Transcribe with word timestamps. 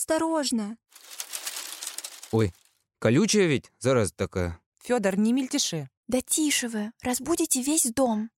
Осторожно. 0.00 0.78
Ой, 2.32 2.54
колючая 2.98 3.44
ведь, 3.44 3.70
зараза 3.80 4.14
такая. 4.14 4.58
Федор, 4.82 5.18
не 5.18 5.34
мельтеши. 5.34 5.90
Да 6.08 6.22
тише 6.22 6.68
вы, 6.68 6.92
разбудите 7.02 7.60
весь 7.60 7.84
дом. 7.84 8.30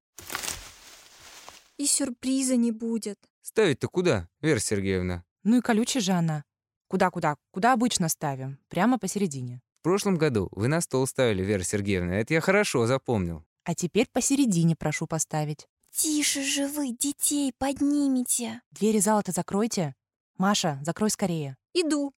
И 1.77 1.87
сюрприза 1.87 2.57
не 2.57 2.73
будет. 2.73 3.17
Ставить-то 3.43 3.87
куда, 3.87 4.29
Вера 4.41 4.59
Сергеевна? 4.59 5.25
Ну 5.45 5.59
и 5.59 5.61
колючая 5.61 6.03
же 6.03 6.11
она. 6.11 6.43
Куда-куда? 6.89 7.37
Куда 7.53 7.75
обычно 7.75 8.09
ставим? 8.09 8.59
Прямо 8.69 8.99
посередине. 8.99 9.63
В 9.79 9.85
прошлом 9.85 10.17
году 10.17 10.49
вы 10.51 10.67
на 10.67 10.81
стол 10.81 11.07
ставили, 11.07 11.45
Вера 11.45 11.63
Сергеевна. 11.63 12.17
Это 12.17 12.35
я 12.35 12.41
хорошо 12.41 12.89
запомнил. 12.89 13.45
А 13.63 13.77
теперь 13.77 14.09
посередине 14.13 14.75
прошу 14.75 15.07
поставить. 15.07 15.69
Тише 15.93 16.43
же 16.43 16.67
вы, 16.67 16.91
детей 16.91 17.55
поднимите. 17.57 18.63
Двери 18.73 18.99
зала-то 18.99 19.31
закройте. 19.31 19.95
Маша, 20.43 20.81
закрой 20.83 21.09
скорее. 21.09 21.57
Иду. 21.73 22.13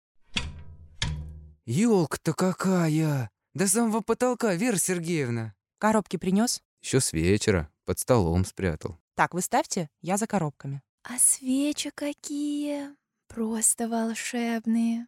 Ёлка-то 1.66 2.32
какая! 2.32 3.30
До 3.52 3.68
самого 3.68 4.00
потолка, 4.00 4.54
Вера 4.54 4.76
Сергеевна. 4.76 5.54
Коробки 5.76 6.16
принес? 6.16 6.62
Еще 6.80 7.00
с 7.00 7.12
вечера 7.12 7.70
под 7.84 7.98
столом 7.98 8.46
спрятал. 8.46 8.96
Так, 9.14 9.34
вы 9.34 9.42
ставьте, 9.42 9.90
я 10.00 10.16
за 10.16 10.26
коробками. 10.26 10.80
А 11.02 11.18
свечи 11.18 11.90
какие! 11.94 12.96
Просто 13.28 13.90
волшебные. 13.90 15.06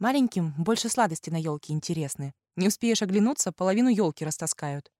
Маленьким 0.00 0.54
больше 0.58 0.88
сладости 0.88 1.30
на 1.30 1.36
елке 1.36 1.74
интересны. 1.74 2.34
Не 2.56 2.66
успеешь 2.66 3.02
оглянуться, 3.02 3.52
половину 3.52 3.88
елки 3.88 4.24
растаскают. 4.24 4.90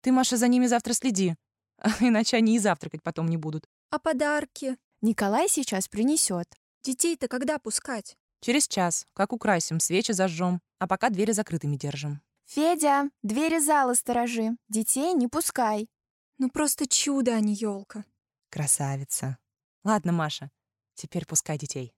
Ты, 0.00 0.10
Маша, 0.10 0.36
за 0.36 0.48
ними 0.48 0.66
завтра 0.66 0.94
следи, 0.94 1.36
иначе 2.00 2.36
они 2.38 2.56
и 2.56 2.58
завтракать 2.58 3.04
потом 3.04 3.28
не 3.28 3.36
будут. 3.36 3.68
А 3.90 4.00
подарки? 4.00 4.76
Николай 5.04 5.50
сейчас 5.50 5.86
принесет. 5.86 6.48
Детей-то 6.82 7.28
когда 7.28 7.58
пускать? 7.58 8.16
Через 8.40 8.66
час, 8.66 9.06
как 9.12 9.34
украсим, 9.34 9.78
свечи 9.78 10.12
зажжем, 10.12 10.62
а 10.78 10.86
пока 10.86 11.10
двери 11.10 11.32
закрытыми 11.32 11.76
держим. 11.76 12.22
Федя, 12.46 13.10
двери 13.22 13.58
зала 13.58 13.92
сторожи. 13.92 14.56
Детей 14.70 15.12
не 15.12 15.28
пускай. 15.28 15.90
Ну 16.38 16.48
просто 16.48 16.88
чудо, 16.88 17.34
а 17.34 17.40
не 17.40 17.52
елка. 17.52 18.06
Красавица. 18.48 19.36
Ладно, 19.84 20.12
Маша, 20.12 20.50
теперь 20.94 21.26
пускай 21.26 21.58
детей. 21.58 21.92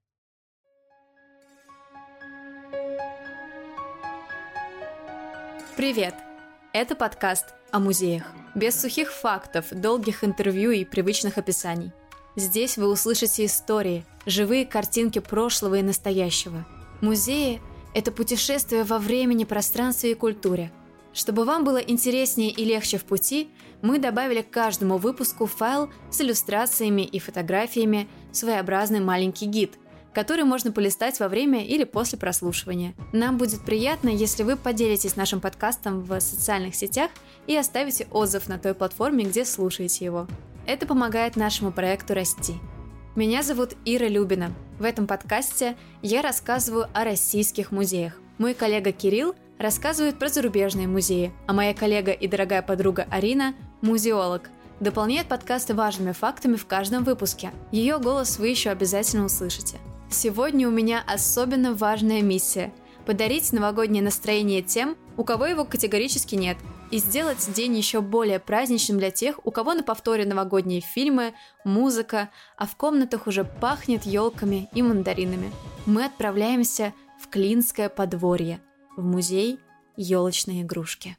Привет! 5.76 6.16
Это 6.72 6.96
подкаст 6.96 7.54
о 7.70 7.78
музеях. 7.78 8.26
Без 8.56 8.80
сухих 8.80 9.12
фактов, 9.12 9.66
долгих 9.70 10.24
интервью 10.24 10.72
и 10.72 10.84
привычных 10.84 11.38
описаний. 11.38 11.92
Здесь 12.36 12.76
вы 12.76 12.88
услышите 12.88 13.46
истории, 13.46 14.04
живые 14.26 14.66
картинки 14.66 15.18
прошлого 15.18 15.76
и 15.76 15.82
настоящего. 15.82 16.66
Музеи– 17.00 17.62
это 17.94 18.12
путешествие 18.12 18.84
во 18.84 18.98
времени, 18.98 19.44
пространстве 19.44 20.12
и 20.12 20.14
культуре. 20.14 20.70
Чтобы 21.14 21.44
вам 21.44 21.64
было 21.64 21.78
интереснее 21.78 22.50
и 22.50 22.64
легче 22.64 22.98
в 22.98 23.04
пути, 23.04 23.48
мы 23.80 23.98
добавили 23.98 24.42
к 24.42 24.50
каждому 24.50 24.98
выпуску 24.98 25.46
файл 25.46 25.88
с 26.10 26.20
иллюстрациями 26.20 27.02
и 27.02 27.18
фотографиями, 27.18 28.06
своеобразный 28.32 29.00
маленький 29.00 29.46
гид– 29.46 29.72
который 30.16 30.44
можно 30.44 30.72
полистать 30.72 31.20
во 31.20 31.28
время 31.28 31.62
или 31.62 31.84
после 31.84 32.18
прослушивания. 32.18 32.94
Нам 33.12 33.36
будет 33.36 33.66
приятно, 33.66 34.08
если 34.08 34.44
вы 34.44 34.56
поделитесь 34.56 35.14
нашим 35.14 35.42
подкастом 35.42 36.00
в 36.00 36.18
социальных 36.20 36.74
сетях 36.74 37.10
и 37.46 37.54
оставите 37.54 38.06
отзыв 38.10 38.48
на 38.48 38.58
той 38.58 38.72
платформе, 38.72 39.26
где 39.26 39.44
слушаете 39.44 40.06
его. 40.06 40.26
Это 40.66 40.84
помогает 40.84 41.36
нашему 41.36 41.70
проекту 41.70 42.14
расти. 42.14 42.54
Меня 43.14 43.44
зовут 43.44 43.74
Ира 43.84 44.08
Любина. 44.08 44.52
В 44.80 44.82
этом 44.84 45.06
подкасте 45.06 45.76
я 46.02 46.22
рассказываю 46.22 46.88
о 46.92 47.04
российских 47.04 47.70
музеях. 47.70 48.14
Мой 48.38 48.52
коллега 48.52 48.90
Кирилл 48.90 49.36
рассказывает 49.58 50.18
про 50.18 50.28
зарубежные 50.28 50.88
музеи, 50.88 51.32
а 51.46 51.52
моя 51.52 51.72
коллега 51.72 52.10
и 52.10 52.26
дорогая 52.26 52.62
подруга 52.62 53.06
Арина– 53.12 53.54
музеолог– 53.80 54.50
дополняет 54.80 55.28
подкасты 55.28 55.72
важными 55.72 56.10
фактами 56.10 56.56
в 56.56 56.66
каждом 56.66 57.04
выпуске. 57.04 57.52
Ее 57.70 57.98
голос 57.98 58.38
вы 58.38 58.48
еще 58.48 58.70
обязательно 58.70 59.24
услышите. 59.24 59.78
Сегодня 60.10 60.66
у 60.66 60.72
меня 60.72 61.02
особенно 61.06 61.74
важная 61.74 62.22
миссия– 62.22 62.72
подарить 63.06 63.52
новогоднее 63.52 64.02
настроение 64.02 64.62
тем, 64.62 64.96
у 65.16 65.22
кого 65.22 65.46
его 65.46 65.64
категорически 65.64 66.34
нет, 66.34 66.56
и 66.90 66.98
сделать 66.98 67.52
день 67.52 67.76
еще 67.76 68.00
более 68.00 68.38
праздничным 68.38 68.98
для 68.98 69.10
тех, 69.10 69.44
у 69.44 69.50
кого 69.50 69.74
на 69.74 69.82
повторе 69.82 70.24
новогодние 70.24 70.80
фильмы, 70.80 71.34
музыка, 71.64 72.30
а 72.56 72.66
в 72.66 72.76
комнатах 72.76 73.26
уже 73.26 73.44
пахнет 73.44 74.04
елками 74.04 74.68
и 74.72 74.82
мандаринами. 74.82 75.52
Мы 75.84 76.04
отправляемся 76.04 76.92
в 77.20 77.28
Клинское 77.28 77.88
подворье, 77.88 78.60
в 78.96 79.04
музей 79.04 79.58
елочной 79.96 80.62
игрушки. 80.62 81.16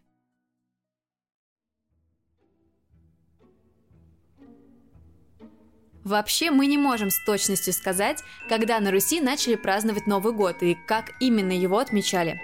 Вообще 6.04 6.52
мы 6.52 6.68
не 6.68 6.78
можем 6.78 7.10
с 7.10 7.26
точностью 7.26 7.74
сказать, 7.74 8.24
когда 8.48 8.80
на 8.80 8.92
Руси 8.92 9.20
начали 9.20 9.56
праздновать 9.56 10.08
Новый 10.08 10.32
год 10.32 10.64
и 10.64 10.78
как 10.88 11.12
именно 11.20 11.52
его 11.52 11.80
отмечали. 11.80 12.40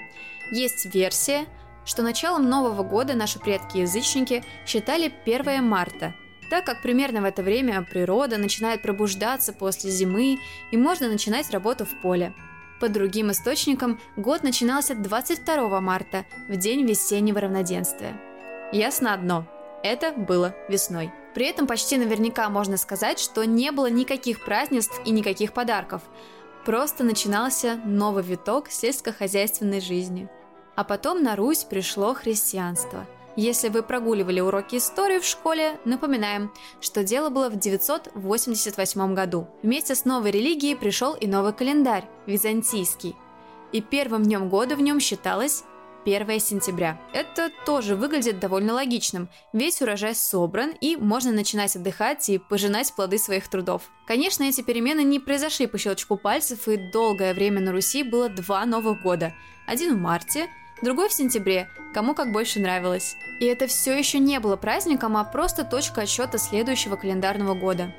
Есть 0.51 0.93
версия, 0.93 1.45
что 1.85 2.03
началом 2.03 2.49
Нового 2.49 2.83
года 2.83 3.13
наши 3.13 3.39
предки-язычники 3.39 4.43
считали 4.65 5.13
1 5.25 5.63
марта, 5.63 6.13
так 6.49 6.65
как 6.65 6.81
примерно 6.81 7.21
в 7.21 7.25
это 7.25 7.41
время 7.41 7.81
природа 7.81 8.37
начинает 8.37 8.81
пробуждаться 8.81 9.53
после 9.53 9.89
зимы 9.91 10.39
и 10.71 10.77
можно 10.77 11.07
начинать 11.09 11.49
работу 11.51 11.85
в 11.85 12.01
поле. 12.01 12.33
По 12.79 12.89
другим 12.89 13.31
источникам, 13.31 13.99
год 14.17 14.43
начинался 14.43 14.93
22 14.93 15.79
марта, 15.79 16.25
в 16.49 16.57
день 16.57 16.85
весеннего 16.85 17.39
равноденствия. 17.39 18.19
Ясно 18.71 19.13
одно– 19.13 19.47
это 19.83 20.11
было 20.11 20.55
весной. 20.67 21.11
При 21.33 21.45
этом 21.45 21.65
почти 21.65 21.97
наверняка 21.97 22.49
можно 22.49 22.77
сказать, 22.77 23.19
что 23.19 23.45
не 23.45 23.71
было 23.71 23.89
никаких 23.89 24.43
празднеств 24.43 24.99
и 25.05 25.11
никаких 25.11 25.53
подарков. 25.53 26.01
Просто 26.65 27.03
начинался 27.03 27.75
новый 27.85 28.23
виток 28.23 28.69
сельскохозяйственной 28.69 29.81
жизни. 29.81 30.29
А 30.75 30.83
потом 30.83 31.23
на 31.23 31.35
Русь 31.35 31.63
пришло 31.63 32.13
христианство. 32.13 33.05
Если 33.35 33.69
вы 33.69 33.81
прогуливали 33.81 34.39
уроки 34.39 34.75
истории 34.75 35.19
в 35.19 35.25
школе, 35.25 35.79
напоминаем, 35.85 36.51
что 36.81 37.03
дело 37.03 37.29
было 37.29 37.49
в 37.49 37.57
988 37.57 39.15
году. 39.15 39.47
Вместе 39.63 39.95
с 39.95 40.05
новой 40.05 40.29
религией 40.29 40.75
пришел 40.75 41.13
и 41.15 41.25
новый 41.25 41.53
календарь– 41.53 42.05
византийский. 42.27 43.15
И 43.71 43.81
первым 43.81 44.23
днем 44.23 44.49
года 44.49 44.75
в 44.75 44.81
нем 44.81 44.99
считалось 44.99 45.63
1 46.05 46.39
сентября. 46.39 46.99
Это 47.11 47.49
тоже 47.65 47.95
выглядит 47.95 48.39
довольно 48.39 48.73
логичным. 48.73 49.29
Весь 49.51 49.81
урожай 49.81 50.13
собран, 50.13 50.71
и 50.79 50.95
можно 50.95 51.31
начинать 51.31 51.75
отдыхать 51.75 52.29
и 52.29 52.37
пожинать 52.37 52.93
плоды 52.93 53.17
своих 53.17 53.47
трудов. 53.47 53.83
Конечно, 54.05 54.43
эти 54.43 54.61
перемены 54.61 55.03
не 55.03 55.19
произошли 55.19 55.65
по 55.65 55.77
щелчку 55.77 56.17
пальцев, 56.17 56.67
и 56.67 56.77
долгое 56.91 57.33
время 57.33 57.61
на 57.61 57.71
Руси 57.71 58.03
было 58.03 58.29
два 58.29 58.65
Новых 58.65 59.01
года. 59.01 59.33
Один 59.65 59.95
в 59.95 59.99
марте, 59.99 60.49
другой 60.81 61.09
в 61.09 61.13
сентябре, 61.13 61.69
кому 61.93 62.13
как 62.13 62.31
больше 62.31 62.59
нравилось. 62.59 63.15
И 63.39 63.45
это 63.45 63.67
все 63.67 63.97
еще 63.97 64.19
не 64.19 64.39
было 64.39 64.55
праздником, 64.55 65.17
а 65.17 65.23
просто 65.23 65.63
точка 65.63 66.01
отсчета 66.01 66.37
следующего 66.37 66.95
календарного 66.95 67.53
года. 67.53 67.93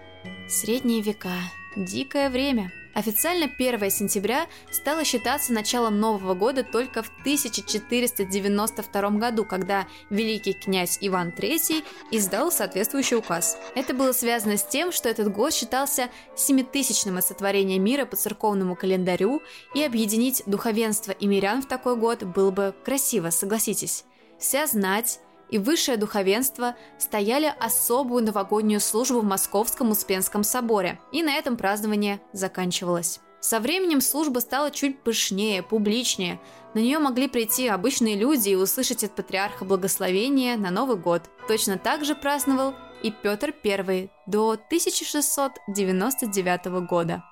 Средние 0.48 1.02
века. 1.02 1.34
Дикое 1.76 2.30
время. 2.30 2.70
Официально 2.94 3.46
1 3.46 3.90
сентября 3.90 4.46
стало 4.70 5.04
считаться 5.04 5.52
началом 5.52 5.98
Нового 5.98 6.34
года 6.34 6.62
только 6.62 7.02
в 7.02 7.10
1492 7.20 9.10
году, 9.10 9.44
когда 9.44 9.88
великий 10.10 10.52
князь 10.52 10.98
Иван 11.00 11.30
III 11.30 11.84
издал 12.12 12.52
соответствующий 12.52 13.16
указ. 13.16 13.58
Это 13.74 13.94
было 13.94 14.12
связано 14.12 14.56
с 14.56 14.64
тем, 14.64 14.92
что 14.92 15.08
этот 15.08 15.32
год 15.32 15.52
считался 15.52 16.08
семитысячным 16.36 17.18
от 17.18 17.24
сотворения 17.24 17.80
мира 17.80 18.06
по 18.06 18.14
церковному 18.14 18.76
календарю, 18.76 19.42
и 19.74 19.82
объединить 19.82 20.44
духовенство 20.46 21.10
и 21.12 21.26
мирян 21.26 21.62
в 21.62 21.66
такой 21.66 21.96
год 21.96 22.22
было 22.22 22.52
бы 22.52 22.74
красиво, 22.84 23.30
согласитесь. 23.30 24.04
Вся 24.38 24.66
знать, 24.66 25.18
и 25.54 25.58
высшее 25.58 25.96
духовенство 25.96 26.74
стояли 26.98 27.54
особую 27.60 28.24
новогоднюю 28.24 28.80
службу 28.80 29.20
в 29.20 29.24
Московском 29.24 29.92
Успенском 29.92 30.42
соборе, 30.42 30.98
и 31.12 31.22
на 31.22 31.36
этом 31.36 31.56
празднование 31.56 32.20
заканчивалось. 32.32 33.20
Со 33.38 33.60
временем 33.60 34.00
служба 34.00 34.40
стала 34.40 34.72
чуть 34.72 35.04
пышнее, 35.04 35.62
публичнее. 35.62 36.40
На 36.74 36.80
нее 36.80 36.98
могли 36.98 37.28
прийти 37.28 37.68
обычные 37.68 38.16
люди 38.16 38.48
и 38.48 38.56
услышать 38.56 39.04
от 39.04 39.14
патриарха 39.14 39.64
благословения 39.64 40.56
на 40.56 40.72
Новый 40.72 40.96
год. 40.96 41.22
Точно 41.46 41.78
так 41.78 42.04
же 42.04 42.16
праздновал 42.16 42.74
и 43.04 43.12
Петр 43.12 43.54
I 43.64 44.10
до 44.26 44.50
1699 44.50 46.64
года. 46.88 47.22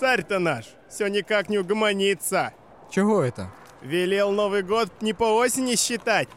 Царь-то 0.00 0.38
наш 0.38 0.64
все 0.88 1.08
никак 1.08 1.50
не 1.50 1.58
угомонится. 1.58 2.54
Чего 2.90 3.22
это? 3.22 3.52
Велел 3.82 4.32
Новый 4.32 4.62
год 4.62 4.88
не 5.02 5.12
по 5.12 5.24
осени 5.36 5.76
считать, 5.76 6.28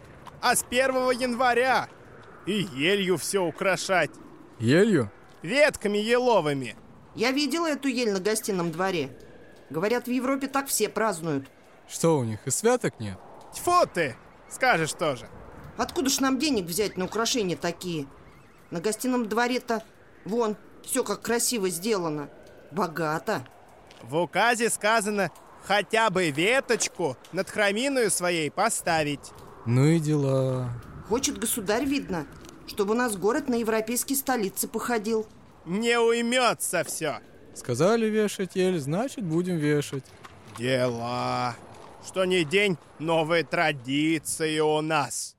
а 0.41 0.57
с 0.57 0.65
1 0.69 1.11
января. 1.11 1.87
И 2.45 2.67
елью 2.75 3.15
все 3.15 3.39
украшать. 3.39 4.11
Елью? 4.59 5.09
Ветками 5.43 5.97
еловыми. 5.97 6.75
Я 7.15 7.31
видела 7.31 7.67
эту 7.67 7.87
ель 7.87 8.11
на 8.11 8.19
гостином 8.19 8.69
дворе. 8.69 9.17
Говорят, 9.69 10.07
в 10.07 10.11
Европе 10.11 10.47
так 10.47 10.67
все 10.67 10.89
празднуют. 10.89 11.47
Что 11.87 12.17
у 12.19 12.25
них, 12.25 12.45
и 12.45 12.51
святок 12.51 12.99
нет? 12.99 13.17
Тьфу 13.53 13.85
ты! 13.93 14.17
Скажешь 14.49 14.91
тоже. 14.91 15.29
Откуда 15.77 16.09
ж 16.09 16.19
нам 16.19 16.37
денег 16.37 16.65
взять 16.65 16.97
на 16.97 17.05
украшения 17.05 17.55
такие? 17.55 18.07
На 18.71 18.81
гостином 18.81 19.29
дворе-то, 19.29 19.83
вон, 20.25 20.57
все 20.83 21.01
как 21.05 21.21
красиво 21.21 21.69
сделано. 21.69 22.29
Богато. 22.73 23.45
В 24.01 24.17
указе 24.17 24.69
сказано 24.69 25.31
хотя 25.63 26.09
бы 26.09 26.29
веточку 26.29 27.17
над 27.31 27.49
храминую 27.49 28.11
своей 28.11 28.51
поставить. 28.51 29.31
Ну 29.65 29.85
и 29.85 29.99
дела. 29.99 30.69
Хочет 31.07 31.37
государь, 31.37 31.85
видно, 31.85 32.25
чтобы 32.67 32.91
у 32.91 32.97
нас 32.97 33.15
город 33.15 33.47
на 33.47 33.55
европейские 33.55 34.17
столицы 34.17 34.67
походил. 34.67 35.25
Не 35.65 35.99
уймется 35.99 36.83
все. 36.83 37.19
Сказали 37.55 38.07
вешать 38.07 38.55
ель, 38.55 38.79
значит 38.79 39.23
будем 39.23 39.57
вешать. 39.57 40.03
Дела. 40.57 41.55
Что 42.05 42.25
не 42.25 42.43
день, 42.43 42.77
новые 42.99 43.43
традиции 43.43 44.59
у 44.59 44.81
нас. 44.81 45.32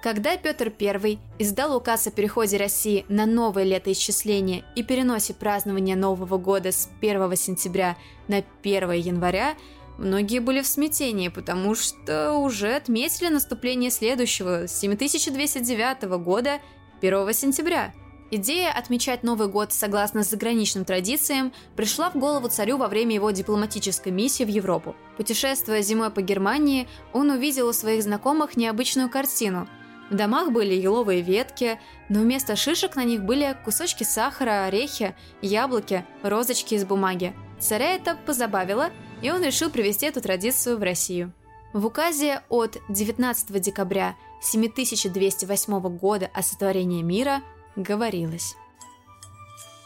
Когда 0.00 0.36
Петр 0.36 0.72
I 0.80 1.18
издал 1.40 1.76
указ 1.76 2.06
о 2.06 2.12
переходе 2.12 2.56
России 2.56 3.04
на 3.08 3.26
новое 3.26 3.64
летоисчисление 3.64 4.64
и 4.76 4.84
переносе 4.84 5.34
празднования 5.34 5.96
Нового 5.96 6.38
года 6.38 6.70
с 6.70 6.88
1 7.00 7.34
сентября 7.34 7.96
на 8.28 8.44
1 8.62 8.92
января, 8.92 9.56
многие 9.98 10.38
были 10.38 10.62
в 10.62 10.68
смятении, 10.68 11.28
потому 11.28 11.74
что 11.74 12.34
уже 12.34 12.76
отметили 12.76 13.28
наступление 13.28 13.90
следующего, 13.90 14.68
7209 14.68 16.04
года, 16.22 16.60
1 17.02 17.32
сентября. 17.32 17.92
Идея 18.30 18.70
отмечать 18.70 19.24
Новый 19.24 19.48
год 19.48 19.72
согласно 19.72 20.22
заграничным 20.22 20.84
традициям 20.84 21.52
пришла 21.74 22.10
в 22.10 22.14
голову 22.14 22.48
царю 22.48 22.76
во 22.76 22.86
время 22.86 23.16
его 23.16 23.32
дипломатической 23.32 24.12
миссии 24.12 24.44
в 24.44 24.48
Европу. 24.48 24.94
Путешествуя 25.16 25.82
зимой 25.82 26.10
по 26.10 26.20
Германии, 26.20 26.86
он 27.12 27.30
увидел 27.30 27.66
у 27.66 27.72
своих 27.72 28.04
знакомых 28.04 28.56
необычную 28.56 29.10
картину– 29.10 29.66
в 30.10 30.14
домах 30.14 30.52
были 30.52 30.74
еловые 30.74 31.20
ветки, 31.20 31.78
но 32.08 32.20
вместо 32.20 32.56
шишек 32.56 32.96
на 32.96 33.04
них 33.04 33.22
были 33.24 33.56
кусочки 33.64 34.04
сахара, 34.04 34.66
орехи, 34.66 35.14
яблоки, 35.42 36.04
розочки 36.22 36.74
из 36.74 36.84
бумаги. 36.84 37.34
Царя 37.58 37.94
это 37.94 38.16
позабавило, 38.26 38.90
и 39.20 39.30
он 39.30 39.42
решил 39.42 39.70
привести 39.70 40.06
эту 40.06 40.20
традицию 40.20 40.78
в 40.78 40.82
Россию. 40.82 41.32
В 41.72 41.84
указе 41.84 42.42
от 42.48 42.78
19 42.88 43.60
декабря 43.60 44.16
7208 44.40 45.98
года 45.98 46.30
о 46.32 46.42
сотворении 46.42 47.02
мира 47.02 47.42
говорилось 47.76 48.56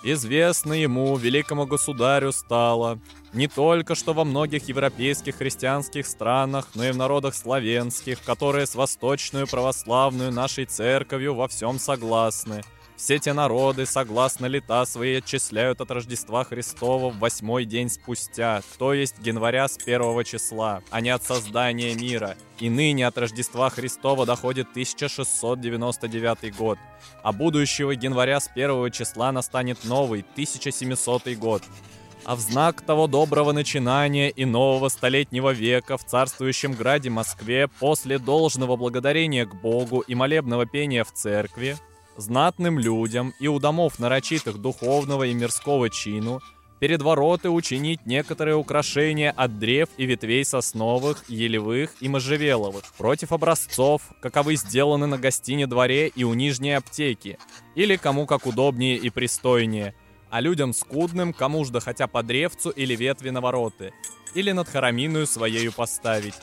Известно 0.05 0.73
ему, 0.73 1.17
великому 1.17 1.67
государю, 1.67 2.33
стало 2.33 2.99
не 3.33 3.47
только 3.47 3.95
что 3.95 4.13
во 4.13 4.25
многих 4.25 4.69
европейских 4.69 5.37
христианских 5.37 6.07
странах, 6.07 6.69
но 6.75 6.85
и 6.85 6.91
в 6.91 6.97
народах 6.97 7.35
славянских, 7.35 8.21
которые 8.23 8.67
с 8.67 8.75
восточную 8.75 9.47
православную 9.47 10.33
нашей 10.33 10.65
церковью 10.65 11.35
во 11.35 11.47
всем 11.47 11.79
согласны– 11.79 12.63
все 13.03 13.19
те 13.19 13.33
народы, 13.33 13.85
согласно 13.85 14.47
лета 14.47 14.85
свои, 14.85 15.17
отчисляют 15.17 15.81
от 15.81 15.91
Рождества 15.91 16.45
Христова 16.45 17.11
в 17.11 17.19
восьмой 17.19 17.65
день 17.65 17.89
спустя, 17.89 18.63
то 18.79 18.95
есть 18.95 19.17
января 19.25 19.67
с 19.67 19.77
первого 19.77 20.23
числа, 20.23 20.83
а 20.91 21.01
не 21.01 21.11
от 21.11 21.25
создания 21.25 21.97
мира. 21.97 22.37
И 22.61 22.71
ныне 22.71 23.09
от 23.09 23.19
Рождества 23.19 23.71
Христова 23.71 24.25
доходит 24.25 24.69
1699 24.71 26.57
год, 26.57 26.79
а 27.25 27.33
будущего 27.33 27.91
января 27.91 28.39
с 28.39 28.47
первого 28.47 28.89
числа 28.93 29.33
настанет 29.33 29.83
новый, 29.83 30.21
1700 30.35 31.37
год. 31.39 31.65
А 32.25 32.37
в 32.37 32.39
знак 32.39 32.83
того 32.83 33.09
доброго 33.09 33.51
начинания 33.51 34.31
и 34.31 34.45
нового 34.45 34.89
столетнего 34.89 35.51
века 35.51 35.97
в 35.97 36.05
царствующем 36.05 36.75
граде 36.75 37.11
Москве 37.11 37.67
после 37.81 38.21
должного 38.21 38.77
благодарения 38.77 39.45
к 39.45 39.61
Богу 39.61 40.05
и 40.07 40.15
молебного 40.15 40.67
пения 40.67 41.03
в 41.03 41.11
церкви 41.11 41.77
знатным 42.17 42.79
людям 42.79 43.35
и 43.41 43.49
у 43.49 43.59
домов 43.59 43.99
нарочитых 43.99 44.59
духовного 44.59 45.25
и 45.25 45.35
мирского 45.35 45.91
чину 45.91 46.41
перед 46.83 47.01
вороты 47.01 47.49
учинить 47.49 48.07
некоторые 48.07 48.57
украшения 48.57 49.31
от 49.31 49.61
древ 49.61 49.89
и 49.99 50.05
ветвей 50.05 50.45
сосновых, 50.45 51.23
елевых 51.29 51.91
и 52.01 52.09
можжевеловых, 52.09 52.83
против 52.99 53.31
образцов, 53.31 54.03
каковы 54.21 54.57
сделаны 54.57 55.07
на 55.07 55.17
гостине 55.17 55.69
дворе 55.69 56.09
и 56.09 56.25
у 56.25 56.35
нижней 56.35 56.73
аптеки, 56.73 57.39
или 57.77 57.95
кому 57.95 58.27
как 58.27 58.47
удобнее 58.47 58.97
и 58.97 59.11
пристойнее, 59.11 59.95
а 60.29 60.41
людям 60.41 60.73
скудным, 60.73 61.33
кому 61.33 61.65
ж 61.65 61.71
да 61.71 61.79
хотя 61.79 62.09
по 62.09 62.25
древцу 62.25 62.71
или 62.71 62.97
ветви 62.97 63.31
на 63.31 63.41
вороты, 63.41 63.93
или 64.35 64.51
над 64.51 64.69
хараминую 64.69 65.29
своею 65.29 65.73
поставить, 65.73 66.35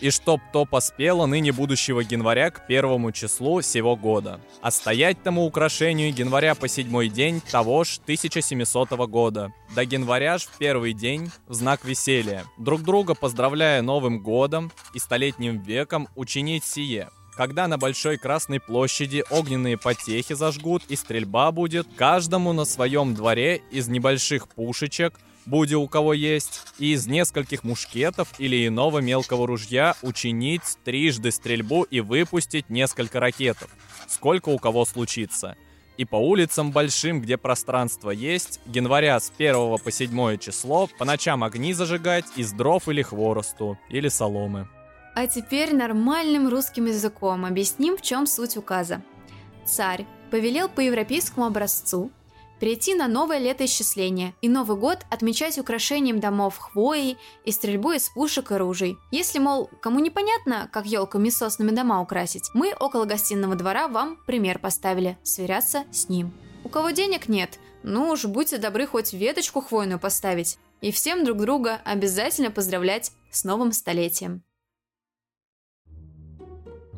и 0.00 0.10
чтоб 0.10 0.40
то 0.52 0.64
поспело 0.64 1.26
ныне 1.26 1.52
будущего 1.52 2.00
января 2.00 2.50
к 2.50 2.66
первому 2.66 3.12
числу 3.12 3.62
сего 3.62 3.96
года. 3.96 4.40
А 4.60 4.70
стоять 4.70 5.22
тому 5.22 5.44
украшению 5.44 6.14
января 6.14 6.54
по 6.54 6.68
седьмой 6.68 7.08
день 7.08 7.40
того 7.50 7.84
ж 7.84 7.98
1700 8.02 8.90
года. 9.08 9.52
До 9.74 9.82
января 9.82 10.38
ж 10.38 10.42
в 10.42 10.58
первый 10.58 10.92
день 10.92 11.30
в 11.46 11.54
знак 11.54 11.84
веселья, 11.84 12.44
друг 12.58 12.82
друга 12.82 13.14
поздравляя 13.14 13.82
Новым 13.82 14.20
годом 14.20 14.72
и 14.94 14.98
столетним 14.98 15.62
веком 15.62 16.08
учинить 16.14 16.64
сие. 16.64 17.10
Когда 17.36 17.66
на 17.66 17.78
Большой 17.78 18.16
Красной 18.16 18.60
площади 18.60 19.24
огненные 19.28 19.76
потехи 19.76 20.34
зажгут 20.34 20.84
и 20.88 20.94
стрельба 20.94 21.50
будет, 21.50 21.88
каждому 21.96 22.52
на 22.52 22.64
своем 22.64 23.14
дворе 23.14 23.62
из 23.70 23.88
небольших 23.88 24.48
пушечек– 24.48 25.14
будь 25.46 25.72
у 25.72 25.86
кого 25.88 26.12
есть, 26.12 26.62
и 26.78 26.92
из 26.92 27.06
нескольких 27.06 27.64
мушкетов 27.64 28.28
или 28.38 28.66
иного 28.66 28.98
мелкого 28.98 29.46
ружья 29.46 29.94
учинить 30.02 30.62
трижды 30.84 31.30
стрельбу 31.30 31.82
и 31.82 32.00
выпустить 32.00 32.70
несколько 32.70 33.20
ракетов, 33.20 33.70
сколько 34.08 34.48
у 34.48 34.58
кого 34.58 34.84
случится. 34.84 35.56
И 35.96 36.04
по 36.04 36.16
улицам 36.16 36.72
большим, 36.72 37.20
где 37.20 37.36
пространство 37.36 38.10
есть, 38.10 38.60
января 38.66 39.20
с 39.20 39.32
1 39.36 39.78
по 39.78 39.90
7 39.90 40.38
число 40.38 40.88
по 40.98 41.04
ночам 41.04 41.44
огни 41.44 41.72
зажигать 41.72 42.24
из 42.36 42.52
дров 42.52 42.88
или 42.88 43.02
хворосту, 43.02 43.78
или 43.90 44.08
соломы. 44.08 44.68
А 45.14 45.28
теперь 45.28 45.74
нормальным 45.74 46.48
русским 46.48 46.86
языком 46.86 47.44
объясним, 47.44 47.96
в 47.96 48.02
чем 48.02 48.26
суть 48.26 48.56
указа. 48.56 49.02
Царь 49.64 50.06
повелел 50.32 50.68
по 50.68 50.80
европейскому 50.80 51.46
образцу 51.46 52.10
перейти 52.60 52.94
на 52.94 53.08
новое 53.08 53.38
летоисчисление 53.38 54.34
и 54.40 54.48
Новый 54.48 54.76
год 54.76 55.00
отмечать 55.10 55.58
украшением 55.58 56.20
домов 56.20 56.58
хвоей 56.58 57.16
и 57.44 57.52
стрельбой 57.52 57.96
из 57.96 58.08
пушек 58.08 58.52
и 58.52 58.54
ружей. 58.54 58.96
Если, 59.10 59.38
мол, 59.38 59.70
кому 59.80 60.00
непонятно, 60.00 60.68
как 60.72 60.86
елками 60.86 61.28
соснами 61.28 61.70
дома 61.70 62.00
украсить, 62.00 62.50
мы 62.54 62.74
около 62.78 63.04
гостиного 63.04 63.54
двора 63.54 63.88
вам 63.88 64.18
пример 64.26 64.58
поставили, 64.58 65.18
сверяться 65.22 65.84
с 65.92 66.08
ним. 66.08 66.32
У 66.64 66.68
кого 66.68 66.90
денег 66.90 67.28
нет, 67.28 67.58
ну 67.82 68.10
уж 68.10 68.24
будьте 68.24 68.58
добры 68.58 68.86
хоть 68.86 69.12
веточку 69.12 69.60
хвойную 69.60 69.98
поставить. 69.98 70.58
И 70.80 70.90
всем 70.90 71.24
друг 71.24 71.38
друга 71.38 71.80
обязательно 71.84 72.50
поздравлять 72.50 73.12
с 73.30 73.44
новым 73.44 73.72
столетием. 73.72 74.42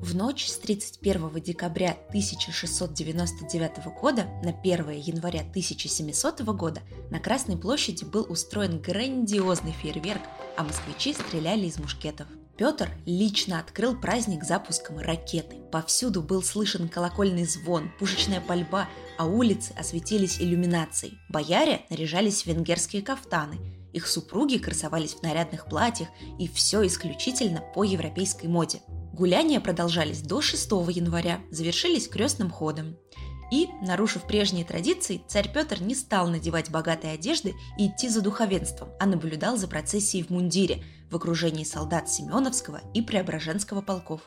В 0.00 0.14
ночь 0.14 0.46
с 0.46 0.58
31 0.58 1.40
декабря 1.40 1.96
1699 2.08 3.86
года 4.00 4.26
на 4.42 4.50
1 4.50 4.90
января 4.90 5.40
1700 5.40 6.42
года 6.54 6.82
на 7.10 7.18
Красной 7.18 7.56
площади 7.56 8.04
был 8.04 8.26
устроен 8.28 8.80
грандиозный 8.80 9.72
фейерверк, 9.72 10.20
а 10.56 10.64
москвичи 10.64 11.14
стреляли 11.14 11.66
из 11.66 11.78
мушкетов. 11.78 12.28
Петр 12.58 12.90
лично 13.06 13.58
открыл 13.58 13.98
праздник 13.98 14.44
запуском 14.44 14.98
ракеты. 14.98 15.56
Повсюду 15.72 16.22
был 16.22 16.42
слышен 16.42 16.88
колокольный 16.88 17.44
звон, 17.44 17.90
пушечная 17.98 18.40
пальба, 18.40 18.88
а 19.18 19.26
улицы 19.26 19.72
осветились 19.78 20.40
иллюминацией. 20.40 21.18
Бояре 21.30 21.82
наряжались 21.90 22.42
в 22.42 22.46
венгерские 22.46 23.02
кафтаны, 23.02 23.58
их 23.96 24.06
супруги 24.06 24.58
красовались 24.58 25.14
в 25.14 25.22
нарядных 25.22 25.70
платьях, 25.70 26.08
и 26.38 26.48
все 26.48 26.86
исключительно 26.86 27.62
по 27.74 27.82
европейской 27.82 28.46
моде. 28.46 28.82
Гуляния 29.16 29.60
продолжались 29.60 30.20
до 30.20 30.42
6 30.42 30.70
января, 30.90 31.40
завершились 31.50 32.06
крестным 32.06 32.50
ходом. 32.50 32.98
И, 33.50 33.66
нарушив 33.80 34.26
прежние 34.26 34.66
традиции, 34.66 35.22
царь 35.26 35.50
Петр 35.50 35.80
не 35.80 35.94
стал 35.94 36.28
надевать 36.28 36.70
богатые 36.70 37.14
одежды 37.14 37.54
и 37.78 37.86
идти 37.86 38.10
за 38.10 38.20
духовенством, 38.20 38.90
а 39.00 39.06
наблюдал 39.06 39.56
за 39.56 39.68
процессией 39.68 40.22
в 40.22 40.28
мундире 40.28 40.84
в 41.10 41.16
окружении 41.16 41.64
солдат 41.64 42.10
Семеновского 42.10 42.82
и 42.92 43.00
Преображенского 43.00 43.80
полков. 43.80 44.20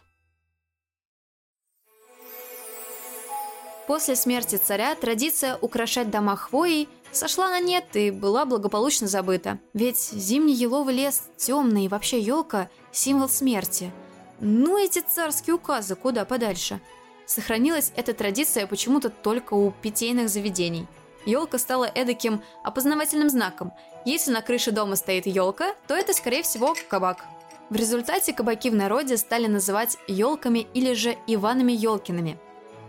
После 3.85 4.15
смерти 4.15 4.55
царя 4.55 4.95
традиция 4.95 5.55
украшать 5.57 6.09
дома 6.09 6.35
хвоей 6.35 6.89
сошла 7.11 7.49
на 7.49 7.59
нет 7.59 7.95
и 7.95 8.09
была 8.09 8.43
благополучно 8.43 9.07
забыта. 9.07 9.59
Ведь 9.75 9.99
зимний 9.99 10.55
еловый 10.55 10.95
лес 10.95 11.25
темный 11.37 11.85
и 11.85 11.87
вообще 11.87 12.19
елка– 12.19 12.71
символ 12.91 13.29
смерти. 13.29 13.91
Ну 14.39 14.77
эти 14.77 14.99
царские 14.99 15.55
указы 15.55 15.95
куда 15.95 16.25
подальше. 16.25 16.79
Сохранилась 17.25 17.91
эта 17.95 18.13
традиция 18.13 18.67
почему-то 18.67 19.09
только 19.09 19.53
у 19.53 19.71
питейных 19.71 20.29
заведений. 20.29 20.87
Елка 21.25 21.57
стала 21.57 21.85
эдаким 21.85 22.41
опознавательным 22.63 23.29
знаком. 23.29 23.73
Если 24.05 24.31
на 24.31 24.41
крыше 24.41 24.71
дома 24.71 24.95
стоит 24.95 25.27
елка, 25.27 25.75
то 25.87 25.93
это, 25.93 26.13
скорее 26.13 26.43
всего, 26.43 26.75
кабак. 26.87 27.25
В 27.69 27.75
результате 27.75 28.33
кабаки 28.33 28.69
в 28.69 28.75
народе 28.75 29.17
стали 29.17 29.47
называть 29.47 29.97
елками 30.07 30.67
или 30.73 30.93
же 30.93 31.17
Иванами 31.27 31.73
Елкиными. 31.73 32.39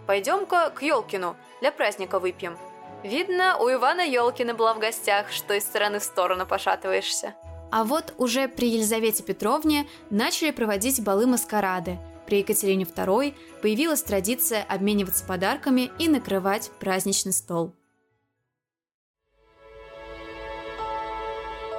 «Пойдем-ка 0.07 0.71
к 0.71 0.83
Елкину, 0.83 1.37
для 1.61 1.71
праздника 1.71 2.19
выпьем», 2.19 2.57
Видно, 3.03 3.57
у 3.59 3.71
Ивана 3.73 4.03
Ёлкина 4.03 4.53
была 4.53 4.75
в 4.75 4.79
гостях, 4.79 5.31
что 5.33 5.55
из 5.55 5.63
стороны 5.63 6.01
в 6.01 6.05
сторону 6.05 6.47
пошатываешься. 6.47 7.35
А 7.71 7.85
вот 7.85 8.15
уже 8.19 8.49
при 8.49 8.69
Елизавете 8.69 9.23
Петровне 9.23 9.87
начали 10.11 10.51
проводить 10.51 11.03
балы-маскарады. 11.03 11.99
При 12.27 12.39
Екатерине 12.39 12.85
II 12.85 13.35
появилась 13.63 14.03
традиция 14.03 14.65
обмениваться 14.65 15.25
подарками 15.25 15.91
и 15.99 16.09
накрывать 16.09 16.71
праздничный 16.81 17.33
стол. 17.33 17.75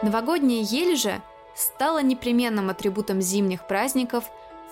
Новогодняя 0.01 0.63
ель 0.63 0.95
же 0.95 1.21
стала 1.55 2.01
непременным 2.01 2.69
атрибутом 2.69 3.21
зимних 3.21 3.67
праздников 3.67 4.25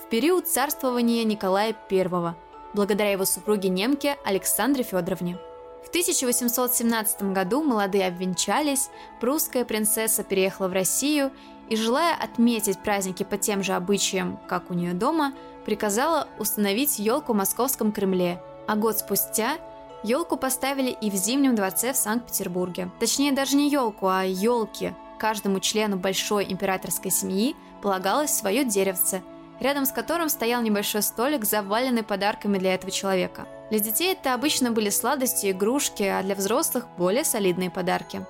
в 0.04 0.10
период 0.10 0.48
царствования 0.48 1.24
Николая 1.24 1.76
I, 1.90 2.36
благодаря 2.74 3.12
его 3.12 3.26
супруге 3.26 3.70
немке 3.70 4.18
Александре 4.26 4.84
Федоровне. 4.84 5.38
В 5.84 5.90
1817 5.90 7.34
году 7.34 7.64
молодые 7.64 8.08
обвенчались, 8.08 8.90
прусская 9.20 9.66
принцесса 9.66 10.24
переехала 10.24 10.68
в 10.68 10.74
Россию 10.74 11.32
и, 11.70 11.76
желая 11.76 12.16
отметить 12.16 12.80
праздники 12.80 13.24
по 13.24 13.38
тем 13.38 13.64
же 13.64 13.74
обычаям, 13.74 14.40
как 14.48 14.70
у 14.70 14.74
нее 14.74 14.94
дома, 14.94 15.34
приказала 15.66 16.28
установить 16.38 17.00
елку 17.00 17.34
в 17.34 17.38
Московском 17.38 17.92
Кремле, 17.92 18.42
а 18.68 18.76
год 18.76 19.00
спустя 19.00 19.58
елку 20.04 20.38
поставили 20.38 20.92
и 20.92 21.10
в 21.10 21.16
Зимнем 21.16 21.56
дворце 21.56 21.94
в 21.94 21.98
Санкт-Петербурге. 21.98 22.92
Точнее, 23.00 23.32
даже 23.32 23.56
не 23.56 23.70
елку, 23.70 24.08
а 24.08 24.24
елки. 24.24 24.94
Каждому 25.18 25.60
члену 25.60 25.98
большой 25.98 26.46
императорской 26.52 27.12
семьи 27.12 27.56
полагалось 27.82 28.34
свое 28.34 28.64
деревце, 28.64 29.22
рядом 29.60 29.86
с 29.86 29.92
которым 29.92 30.30
стоял 30.30 30.62
небольшой 30.62 31.02
столик, 31.02 31.46
заваленный 31.46 32.04
подарками 32.04 32.58
для 32.58 32.76
этого 32.76 32.92
человека– 32.92 33.48
для 33.70 33.80
детей 33.80 34.14
это 34.14 34.34
обычно 34.34 34.72
были 34.72 34.90
сладости, 34.90 35.52
игрушки, 35.52 36.04
а 36.04 36.24
для 36.24 36.36
взрослых 36.36 36.88
более 36.98 37.24
солидные 37.24 37.70
подарки. 37.70 38.26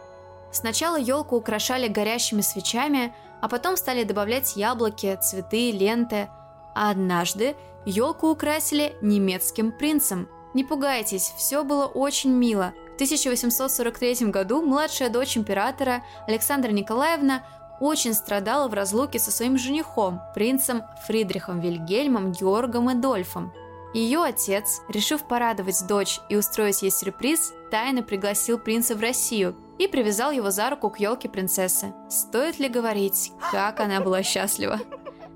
Сначала 0.51 0.97
елку 0.97 1.37
украшали 1.37 1.87
горящими 1.87 2.41
свечами, 2.41 3.13
а 3.41 3.47
потом 3.47 3.77
стали 3.77 4.03
добавлять 4.03 4.55
яблоки, 4.55 5.17
цветы, 5.21 5.71
ленты. 5.71 6.27
А 6.75 6.91
однажды 6.91 7.55
елку 7.85 8.29
украсили 8.29 8.95
немецким 9.01 9.71
принцем. 9.71 10.27
Не 10.53 10.63
пугайтесь, 10.63 11.33
все 11.37 11.63
было 11.63 11.85
очень 11.85 12.31
мило. 12.31 12.73
В 12.91 12.95
1843 12.95 14.27
году 14.29 14.61
младшая 14.61 15.09
дочь 15.09 15.37
императора 15.37 16.03
Александра 16.27 16.71
Николаевна 16.71 17.43
очень 17.79 18.13
страдала 18.13 18.67
в 18.67 18.73
разлуке 18.73 19.19
со 19.19 19.31
своим 19.31 19.57
женихом, 19.57 20.21
принцем 20.35 20.83
Фридрихом 21.07 21.61
Вильгельмом 21.61 22.33
Георгом 22.33 22.91
Эдольфом. 22.91 23.53
Ее 23.93 24.21
отец, 24.23 24.81
решив 24.87 25.27
порадовать 25.27 25.85
дочь 25.87 26.19
и 26.29 26.35
устроить 26.35 26.83
ей 26.83 26.91
сюрприз, 26.91 27.53
тайно 27.71 28.03
пригласил 28.03 28.59
принца 28.59 28.95
в 28.95 29.01
Россию 29.01 29.55
и 29.79 29.87
привязал 29.87 30.31
его 30.31 30.51
за 30.51 30.69
руку 30.69 30.89
к 30.89 30.99
елке 30.99 31.27
принцессы. 31.27 31.93
Стоит 32.09 32.59
ли 32.59 32.69
говорить, 32.69 33.31
как 33.51 33.79
она 33.79 33.99
была 34.01 34.21
счастлива? 34.21 34.79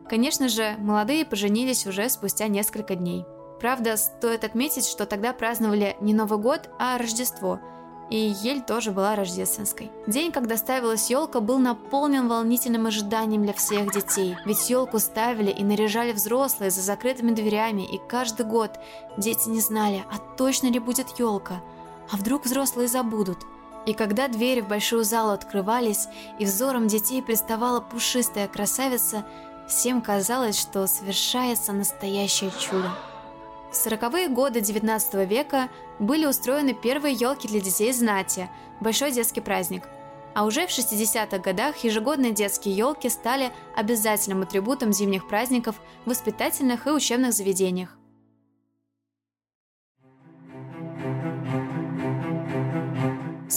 Конечно 0.07 0.49
же, 0.49 0.75
молодые 0.79 1.25
поженились 1.25 1.87
уже 1.87 2.09
спустя 2.09 2.47
несколько 2.47 2.95
дней. 2.95 3.25
Правда, 3.59 3.97
стоит 3.97 4.43
отметить, 4.43 4.85
что 4.85 5.05
тогда 5.05 5.33
праздновали 5.33 5.95
не 6.01 6.13
Новый 6.13 6.37
год, 6.37 6.69
а 6.77 6.97
Рождество– 6.97 7.59
и 8.09 8.33
ель 8.43 8.61
тоже 8.61 8.91
была 8.91 9.15
рождественской. 9.15 9.91
День, 10.07 10.31
когда 10.31 10.57
ставилась 10.57 11.09
елка, 11.09 11.39
был 11.39 11.57
наполнен 11.57 12.27
волнительным 12.27 12.85
ожиданием 12.85 13.43
для 13.43 13.53
всех 13.53 13.91
детей. 13.91 14.37
Ведь 14.45 14.69
елку 14.69 14.99
ставили 14.99 15.51
и 15.51 15.63
наряжали 15.63 16.11
взрослые 16.11 16.71
за 16.71 16.81
закрытыми 16.81 17.31
дверями, 17.31 17.81
и 17.83 17.99
каждый 18.07 18.45
год 18.45 18.71
дети 19.17 19.49
не 19.49 19.59
знали, 19.59 20.05
а 20.11 20.17
точно 20.37 20.67
ли 20.67 20.79
будет 20.79 21.17
елка, 21.17 21.61
а 22.11 22.17
вдруг 22.17 22.45
взрослые 22.45 22.87
забудут. 22.87 23.39
И 23.85 23.93
когда 23.93 24.27
двери 24.27 24.61
в 24.61 24.67
большую 24.67 25.03
залу 25.03 25.31
открывались, 25.31 26.07
и 26.39 26.45
взором 26.45 26.87
детей 26.87 27.21
приставала 27.21 27.81
пушистая 27.81 28.47
красавица, 28.47 29.25
всем 29.67 30.01
казалось, 30.01 30.59
что 30.59 30.87
совершается 30.87 31.73
настоящее 31.73 32.51
чудо. 32.59 32.91
В 33.71 33.75
сороковые 33.75 34.29
годы 34.29 34.59
XIX 34.59 35.25
века 35.25 35.67
были 35.99 36.25
устроены 36.25 36.73
первые 36.73 37.15
елки 37.15 37.47
для 37.47 37.61
детей 37.61 37.91
знати, 37.93 38.49
большой 38.79 39.11
детский 39.11 39.41
праздник. 39.41 39.83
А 40.35 40.45
уже 40.45 40.65
в 40.65 40.69
60-х 40.69 41.37
годах 41.39 41.83
ежегодные 41.83 42.31
детские 42.31 42.75
елки 42.75 43.07
стали 43.09 43.51
обязательным 43.75 44.41
атрибутом 44.41 44.91
зимних 44.91 45.27
праздников 45.27 45.75
в 46.05 46.09
воспитательных 46.09 46.87
и 46.87 46.91
учебных 46.91 47.33
заведениях. 47.33 47.97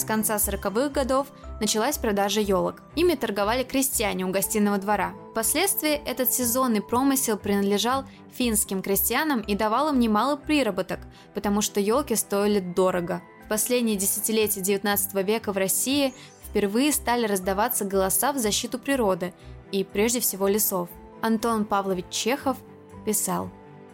Конца 0.07 0.37
40-х 0.37 0.89
годов 0.89 1.27
началась 1.59 1.97
продажа 1.97 2.41
елок. 2.41 2.81
Ими 2.95 3.13
торговали 3.13 3.63
крестьяне 3.63 4.25
у 4.25 4.31
гостиного 4.31 4.77
двора. 4.77 5.13
Впоследствии 5.31 5.91
этот 5.91 6.31
сезонный 6.31 6.81
промысел 6.81 7.37
принадлежал 7.37 8.05
финским 8.33 8.81
крестьянам 8.81 9.41
и 9.41 9.55
давал 9.55 9.89
им 9.89 9.99
немалый 9.99 10.37
приработок, 10.37 11.01
потому 11.35 11.61
что 11.61 11.79
елки 11.79 12.15
стоили 12.15 12.59
дорого. 12.59 13.21
В 13.45 13.49
последние 13.49 13.97
десятилетия 13.97 14.61
XIX 14.61 15.23
века 15.23 15.53
в 15.53 15.57
России 15.57 16.13
впервые 16.49 16.91
стали 16.91 17.27
раздаваться 17.27 17.85
голоса 17.85 18.33
в 18.33 18.37
защиту 18.37 18.79
природы 18.79 19.33
и 19.71 19.83
прежде 19.83 20.19
всего 20.21 20.47
лесов. 20.47 20.89
Антон 21.21 21.65
Павлович 21.65 22.05
Чехов 22.09 22.57
писал. 23.05 23.49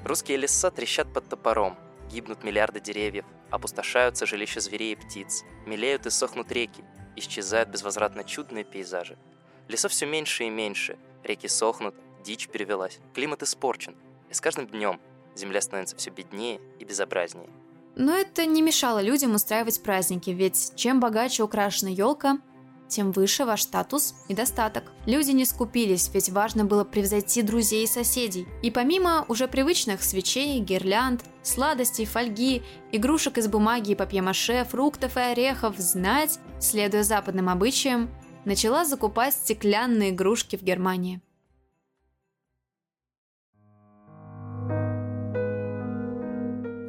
«Русские 0.05 0.38
леса 0.38 0.70
трещат 0.70 1.12
под 1.12 1.27
топором, 1.27 1.75
гибнут 2.12 2.43
миллиарды 2.43 2.79
деревьев, 2.79 3.25
опустошаются 3.54 4.26
жилища 4.26 4.60
зверей 4.60 4.94
и 4.94 4.96
птиц, 4.96 5.44
мелеют 5.68 6.08
и 6.08 6.10
сохнут 6.10 6.52
реки, 6.52 6.84
исчезают 7.16 7.70
безвозвратно 7.70 8.24
чудные 8.24 8.64
пейзажи. 8.64 9.16
Лесов 9.68 9.92
все 9.92 10.08
меньше 10.08 10.46
и 10.46 10.50
меньше, 10.50 10.98
реки 11.24 11.48
сохнут, 11.48 11.94
дичь 12.24 12.48
перевелась, 12.48 13.00
климат 13.14 13.44
испорчен, 13.44 13.96
и 14.32 14.34
с 14.34 14.42
каждым 14.42 14.66
днем 14.66 15.00
земля 15.36 15.62
становится 15.62 15.96
все 15.96 16.10
беднее 16.10 16.60
и 16.80 16.84
безобразнее. 16.84 17.50
Но 17.96 18.16
это 18.16 18.48
не 18.48 18.64
мешало 18.64 19.04
людям 19.04 19.36
устраивать 19.36 19.84
праздники, 19.84 20.32
ведь 20.32 20.74
чем 20.76 21.00
богаче 21.00 21.44
украшена 21.44 21.92
елка, 21.92 22.40
тем 22.94 23.12
выше 23.12 23.46
ваш 23.46 23.64
статус 23.64 24.16
и 24.28 24.34
достаток. 24.34 24.92
Люди 25.06 25.32
не 25.32 25.46
скупились, 25.46 26.10
ведь 26.14 26.30
важно 26.30 26.66
было 26.66 26.84
превзойти 26.84 27.42
друзей 27.42 27.84
и 27.84 27.88
соседей. 27.88 28.48
И 28.62 28.72
помимо 28.72 29.26
уже 29.28 29.48
привычных 29.48 30.04
свечей, 30.04 30.60
гирлянд, 30.60 31.24
сладостей, 31.42 32.06
фольги, 32.06 32.62
игрушек 32.92 33.38
из 33.38 33.48
бумаги 33.48 33.92
и 33.92 33.96
папье-маше, 33.96 34.66
фруктов 34.70 35.18
и 35.18 35.22
орехов, 35.22 35.78
знать, 35.78 36.40
следуя 36.60 37.04
западным 37.04 37.50
обычаям, 37.50 38.10
начала 38.46 38.86
закупать 38.86 39.34
стеклянные 39.34 40.12
игрушки 40.12 40.56
в 40.56 40.64
Германии. 40.64 41.22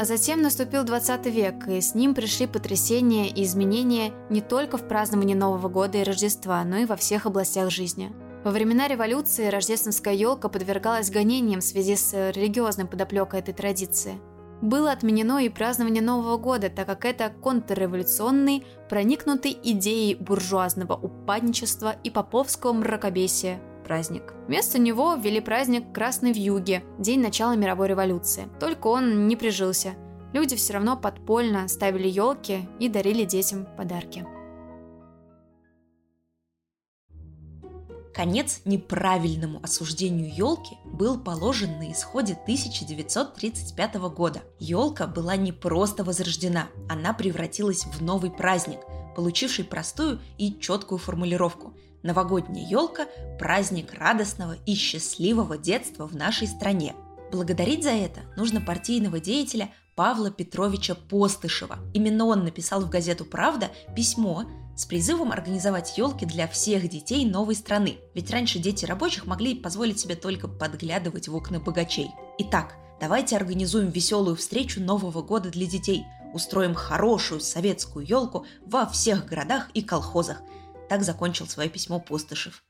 Затем 0.04 0.42
наступил 0.42 0.84
20 0.84 1.26
век, 1.26 1.68
и 1.68 1.80
с 1.80 1.94
ним 1.94 2.14
пришли 2.14 2.46
потрясения 2.46 3.28
и 3.28 3.44
изменения 3.44 4.12
не 4.30 4.40
только 4.40 4.76
в 4.76 4.88
праздновании 4.88 5.34
Нового 5.34 5.68
года 5.68 5.98
и 5.98 6.02
Рождества, 6.02 6.64
но 6.64 6.78
и 6.78 6.84
во 6.84 6.96
всех 6.96 7.26
областях 7.26 7.70
жизни. 7.70 8.12
Во 8.44 8.50
времена 8.50 8.88
революции 8.88 9.48
рождественская 9.48 10.14
елка 10.14 10.48
подвергалась 10.48 11.10
гонениям 11.10 11.60
в 11.60 11.64
связи 11.64 11.96
с 11.96 12.12
религиозной 12.32 12.86
подоплекой 12.86 13.40
этой 13.40 13.54
традиции. 13.54 14.20
Было 14.60 14.92
отменено 14.92 15.38
и 15.44 15.48
празднование 15.48 16.02
Нового 16.02 16.36
года, 16.36 16.70
так 16.70 16.86
как 16.86 17.04
это 17.04 17.28
контрреволюционный, 17.28 18.66
проникнутый 18.88 19.56
идеей 19.62 20.14
буржуазного 20.14 20.94
упадничества 20.94 21.96
и 22.02 22.10
поповского 22.10 22.72
мракобесия 22.72 23.60
праздник. 23.84 24.34
Вместо 24.48 24.78
него 24.78 25.14
ввели 25.14 25.40
праздник 25.40 25.92
Красной 25.92 26.32
Вьюги, 26.32 26.82
день 26.98 27.20
начала 27.20 27.54
мировой 27.54 27.88
революции. 27.88 28.48
Только 28.58 28.88
он 28.88 29.28
не 29.28 29.36
прижился. 29.36 29.94
Люди 30.32 30.56
все 30.56 30.72
равно 30.72 30.96
подпольно 30.96 31.68
ставили 31.68 32.08
елки 32.08 32.68
и 32.80 32.88
дарили 32.88 33.24
детям 33.24 33.68
подарки. 33.76 34.26
Конец 38.14 38.60
неправильному 38.64 39.58
осуждению 39.62 40.32
елки 40.32 40.76
был 40.84 41.18
положен 41.18 41.78
на 41.78 41.90
исходе 41.90 42.34
1935 42.34 43.94
года. 43.96 44.42
Елка 44.60 45.08
была 45.08 45.34
не 45.34 45.50
просто 45.50 46.04
возрождена, 46.04 46.68
она 46.88 47.12
превратилась 47.12 47.84
в 47.84 48.02
новый 48.02 48.30
праздник, 48.30 48.78
получивший 49.16 49.64
простую 49.64 50.20
и 50.38 50.56
четкую 50.60 50.98
формулировку 50.98 51.74
«Новогодняя 52.04 52.68
елка– 52.68 53.06
праздник 53.38 53.94
радостного 53.94 54.56
и 54.66 54.74
счастливого 54.74 55.56
детства 55.56 56.06
в 56.06 56.14
нашей 56.14 56.46
стране». 56.46 56.94
Благодарить 57.32 57.82
за 57.82 57.92
это 57.92 58.20
нужно 58.36 58.60
партийного 58.60 59.18
деятеля 59.18 59.72
Павла 59.96 60.30
Петровича 60.30 60.94
Постышева. 60.94 61.78
Именно 61.94 62.26
он 62.26 62.44
написал 62.44 62.82
в 62.82 62.90
газету 62.90 63.24
«Правда» 63.24 63.70
письмо 63.96 64.44
с 64.76 64.84
призывом 64.84 65.32
организовать 65.32 65.96
елки 65.96 66.26
для 66.26 66.46
всех 66.46 66.90
детей 66.90 67.24
новой 67.24 67.54
страны. 67.54 67.96
Ведь 68.14 68.30
раньше 68.30 68.58
дети 68.58 68.84
рабочих 68.84 69.24
могли 69.24 69.54
позволить 69.54 69.98
себе 69.98 70.14
только 70.14 70.46
подглядывать 70.46 71.28
в 71.28 71.34
окна 71.34 71.58
богачей. 71.58 72.10
Итак, 72.38 72.74
давайте 73.00 73.34
организуем 73.34 73.88
веселую 73.88 74.36
встречу 74.36 74.80
Нового 74.82 75.22
года 75.22 75.48
для 75.48 75.66
детей. 75.66 76.04
Устроим 76.34 76.74
хорошую 76.74 77.40
советскую 77.40 78.06
елку 78.06 78.44
во 78.66 78.84
всех 78.84 79.24
городах 79.24 79.70
и 79.72 79.80
колхозах. 79.80 80.42
Так 80.94 81.02
закончил 81.02 81.48
свое 81.48 81.68
письмо 81.68 81.98
Постышев. 81.98 82.62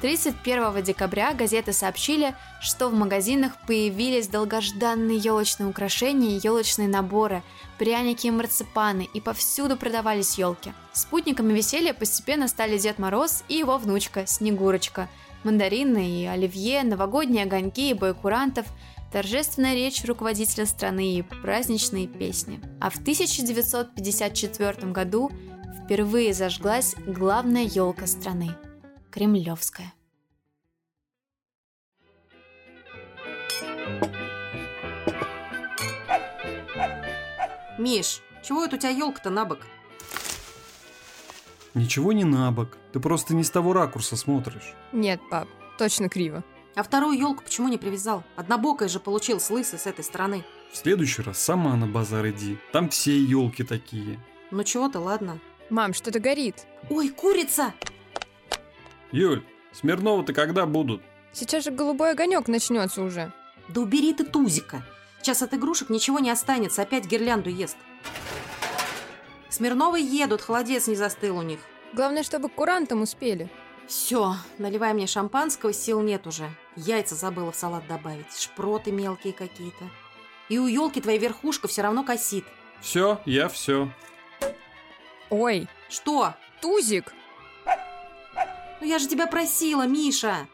31 0.00 0.82
декабря 0.82 1.34
газеты 1.34 1.74
сообщили, 1.74 2.34
что 2.62 2.88
в 2.88 2.94
магазинах 2.94 3.52
появились 3.66 4.28
долгожданные 4.28 5.18
елочные 5.18 5.68
украшения 5.68 6.38
и 6.38 6.40
елочные 6.42 6.88
наборы, 6.88 7.42
пряники 7.76 8.28
и 8.28 8.30
марципаны, 8.30 9.10
и 9.12 9.20
повсюду 9.20 9.76
продавались 9.76 10.38
елки. 10.38 10.72
Спутниками 10.94 11.52
веселья 11.52 11.92
постепенно 11.92 12.48
стали 12.48 12.78
Дед 12.78 12.98
Мороз 12.98 13.44
и 13.48 13.56
его 13.56 13.76
внучка 13.76 14.26
Снегурочка, 14.26 15.10
мандарины 15.44 16.22
и 16.22 16.24
оливье, 16.24 16.82
новогодние 16.82 17.44
огоньки 17.44 17.90
и 17.90 17.94
боекурантов, 17.94 18.64
торжественная 19.12 19.74
речь 19.74 20.04
руководителя 20.04 20.66
страны 20.66 21.14
и 21.14 21.22
праздничные 21.22 22.06
песни. 22.06 22.60
А 22.80 22.90
в 22.90 22.96
1954 22.98 24.92
году 24.92 25.30
впервые 25.84 26.32
зажглась 26.32 26.94
главная 27.06 27.64
елка 27.64 28.06
страны– 28.06 28.50
Кремлевская. 29.10 29.92
Миш, 37.78 38.20
чего 38.42 38.64
это 38.64 38.76
у 38.76 38.78
тебя 38.78 38.90
елка-то 38.90 39.30
на 39.30 39.44
бок? 39.44 39.60
Ничего 41.74 42.12
не 42.12 42.24
на 42.24 42.50
бок. 42.52 42.76
Ты 42.92 43.00
просто 43.00 43.34
не 43.34 43.42
с 43.42 43.50
того 43.50 43.72
ракурса 43.72 44.16
смотришь. 44.16 44.74
Нет, 44.92 45.20
пап, 45.30 45.48
точно 45.78 46.08
криво. 46.08 46.44
А 46.74 46.82
вторую 46.82 47.18
елку 47.18 47.42
почему 47.42 47.68
не 47.68 47.78
привязал? 47.78 48.22
Однобокая 48.36 48.88
же 48.88 49.00
получил 49.00 49.40
с 49.40 49.50
лысой 49.50 49.78
с 49.78 49.86
этой 49.86 50.04
стороны. 50.04 50.44
В 50.72 50.76
следующий 50.76 51.22
раз 51.22 51.38
сама 51.38 51.74
на 51.76 51.86
базар 51.86 52.28
иди. 52.28 52.58
Там 52.72 52.88
все 52.88 53.18
елки 53.18 53.64
такие. 53.64 54.20
Ну 54.50 54.62
чего-то, 54.62 55.00
ладно. 55.00 55.40
Мам, 55.68 55.94
что-то 55.94 56.20
горит. 56.20 56.66
Ой, 56.88 57.08
курица! 57.10 57.74
Юль, 59.12 59.44
Смирнова-то 59.72 60.32
когда 60.32 60.66
будут? 60.66 61.02
Сейчас 61.32 61.64
же 61.64 61.70
голубой 61.70 62.12
огонек 62.12 62.48
начнется 62.48 63.02
уже. 63.02 63.32
Да 63.68 63.80
убери 63.80 64.12
ты 64.12 64.24
тузика. 64.24 64.82
Сейчас 65.20 65.42
от 65.42 65.54
игрушек 65.54 65.90
ничего 65.90 66.18
не 66.18 66.30
останется, 66.30 66.82
опять 66.82 67.06
гирлянду 67.06 67.50
ест. 67.50 67.76
Смирновы 69.48 70.00
едут, 70.00 70.40
холодец 70.40 70.86
не 70.86 70.94
застыл 70.94 71.36
у 71.36 71.42
них. 71.42 71.60
Главное, 71.92 72.22
чтобы 72.22 72.48
к 72.48 72.54
курантам 72.54 73.02
успели. 73.02 73.50
Все, 73.90 74.36
наливай 74.58 74.94
мне 74.94 75.08
шампанского, 75.08 75.72
сил 75.72 76.00
нет 76.00 76.24
уже. 76.24 76.48
Яйца 76.76 77.16
забыла 77.16 77.50
в 77.50 77.56
салат 77.56 77.88
добавить, 77.88 78.38
шпроты 78.38 78.92
мелкие 78.92 79.32
какие-то. 79.32 79.90
И 80.48 80.60
у 80.60 80.68
елки 80.68 81.00
твоя 81.00 81.18
верхушка 81.18 81.66
все 81.66 81.82
равно 81.82 82.04
косит. 82.04 82.44
Все, 82.80 83.20
я 83.26 83.48
все. 83.48 83.92
Ой. 85.28 85.66
Что? 85.88 86.34
Тузик. 86.62 87.12
Ну 88.80 88.86
я 88.86 89.00
же 89.00 89.08
тебя 89.08 89.26
просила, 89.26 89.88
Миша. 89.88 90.46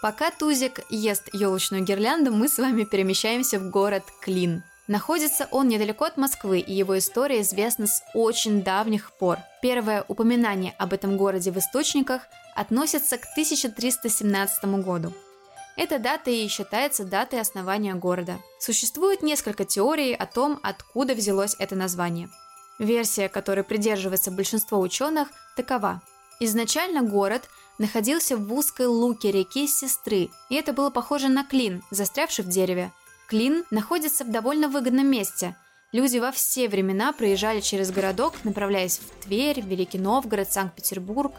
Пока 0.00 0.30
Тузик 0.30 0.80
ест 0.88 1.28
елочную 1.34 1.84
гирлянду, 1.84 2.32
мы 2.32 2.48
с 2.48 2.56
вами 2.56 2.84
перемещаемся 2.84 3.58
в 3.58 3.68
город 3.68 4.04
Клин. 4.22 4.62
Находится 4.86 5.48
он 5.50 5.68
недалеко 5.68 6.04
от 6.04 6.18
Москвы, 6.18 6.58
и 6.58 6.74
его 6.74 6.98
история 6.98 7.40
известна 7.40 7.86
с 7.86 8.02
очень 8.12 8.62
давних 8.62 9.12
пор. 9.12 9.38
Первое 9.62 10.04
упоминание 10.08 10.74
об 10.78 10.92
этом 10.92 11.16
городе 11.16 11.50
в 11.50 11.58
источниках 11.58 12.22
относится 12.54 13.16
к 13.16 13.24
1317 13.32 14.64
году. 14.84 15.14
Эта 15.76 15.98
дата 15.98 16.30
и 16.30 16.46
считается 16.48 17.04
датой 17.04 17.40
основания 17.40 17.94
города. 17.94 18.38
Существует 18.60 19.22
несколько 19.22 19.64
теорий 19.64 20.14
о 20.14 20.26
том, 20.26 20.60
откуда 20.62 21.14
взялось 21.14 21.56
это 21.58 21.74
название. 21.74 22.28
Версия, 22.78 23.28
которой 23.28 23.64
придерживается 23.64 24.30
большинство 24.30 24.78
ученых, 24.80 25.28
такова. 25.56 26.02
Изначально 26.40 27.02
город 27.02 27.48
находился 27.78 28.36
в 28.36 28.52
узкой 28.52 28.86
луке 28.86 29.32
реки 29.32 29.66
Сестры, 29.66 30.30
и 30.50 30.54
это 30.56 30.72
было 30.72 30.90
похоже 30.90 31.28
на 31.28 31.44
клин, 31.44 31.82
застрявший 31.90 32.44
в 32.44 32.48
дереве. 32.48 32.92
Клин 33.28 33.64
находится 33.70 34.24
в 34.24 34.30
довольно 34.30 34.68
выгодном 34.68 35.06
месте. 35.06 35.56
Люди 35.92 36.18
во 36.18 36.32
все 36.32 36.68
времена 36.68 37.12
проезжали 37.12 37.60
через 37.60 37.90
городок, 37.90 38.34
направляясь 38.44 38.98
в 38.98 39.24
Тверь, 39.24 39.60
Великий 39.60 39.98
Новгород, 39.98 40.52
Санкт-Петербург. 40.52 41.32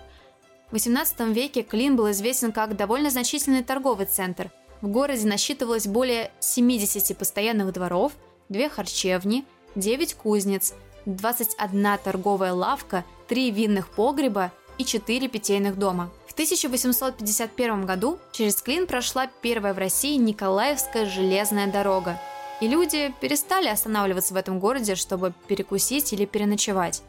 В 0.71 0.75
XVIII 0.75 1.33
веке 1.33 1.61
Клин 1.61 1.95
был 1.95 2.09
известен 2.11 2.51
как 2.51 2.75
довольно 2.75 3.09
значительный 3.09 3.63
торговый 3.63 4.07
центр. 4.07 4.51
В 4.81 4.87
городе 4.87 5.27
насчитывалось 5.27 5.87
более 5.87 6.31
70 6.39 7.17
постоянных 7.17 7.71
дворов, 7.73 8.13
две 8.49 8.69
харчевни, 8.69 9.45
9 9.75 10.15
кузнец, 10.15 10.73
21 11.05 11.97
торговая 12.03 12.53
лавка, 12.53 13.05
3 13.27 13.51
винных 13.51 13.89
погреба 13.89 14.51
и 14.77 14.85
4 14.85 15.27
питейных 15.27 15.77
дома. 15.77 16.11
В 16.35 16.37
1851 16.37 17.85
году 17.85 18.19
через 18.33 18.61
Клин 18.61 18.87
прошла 18.87 19.27
первая 19.41 19.73
в 19.73 19.77
России 19.77 20.17
Николаевская 20.17 21.05
железная 21.05 21.71
дорога, 21.71 22.19
и 22.59 22.67
люди 22.67 23.13
перестали 23.21 23.69
останавливаться 23.69 24.33
в 24.33 24.37
этом 24.37 24.59
городе, 24.59 24.95
чтобы 24.95 25.33
перекусить 25.47 26.11
или 26.11 26.25
переночевать. 26.25 27.03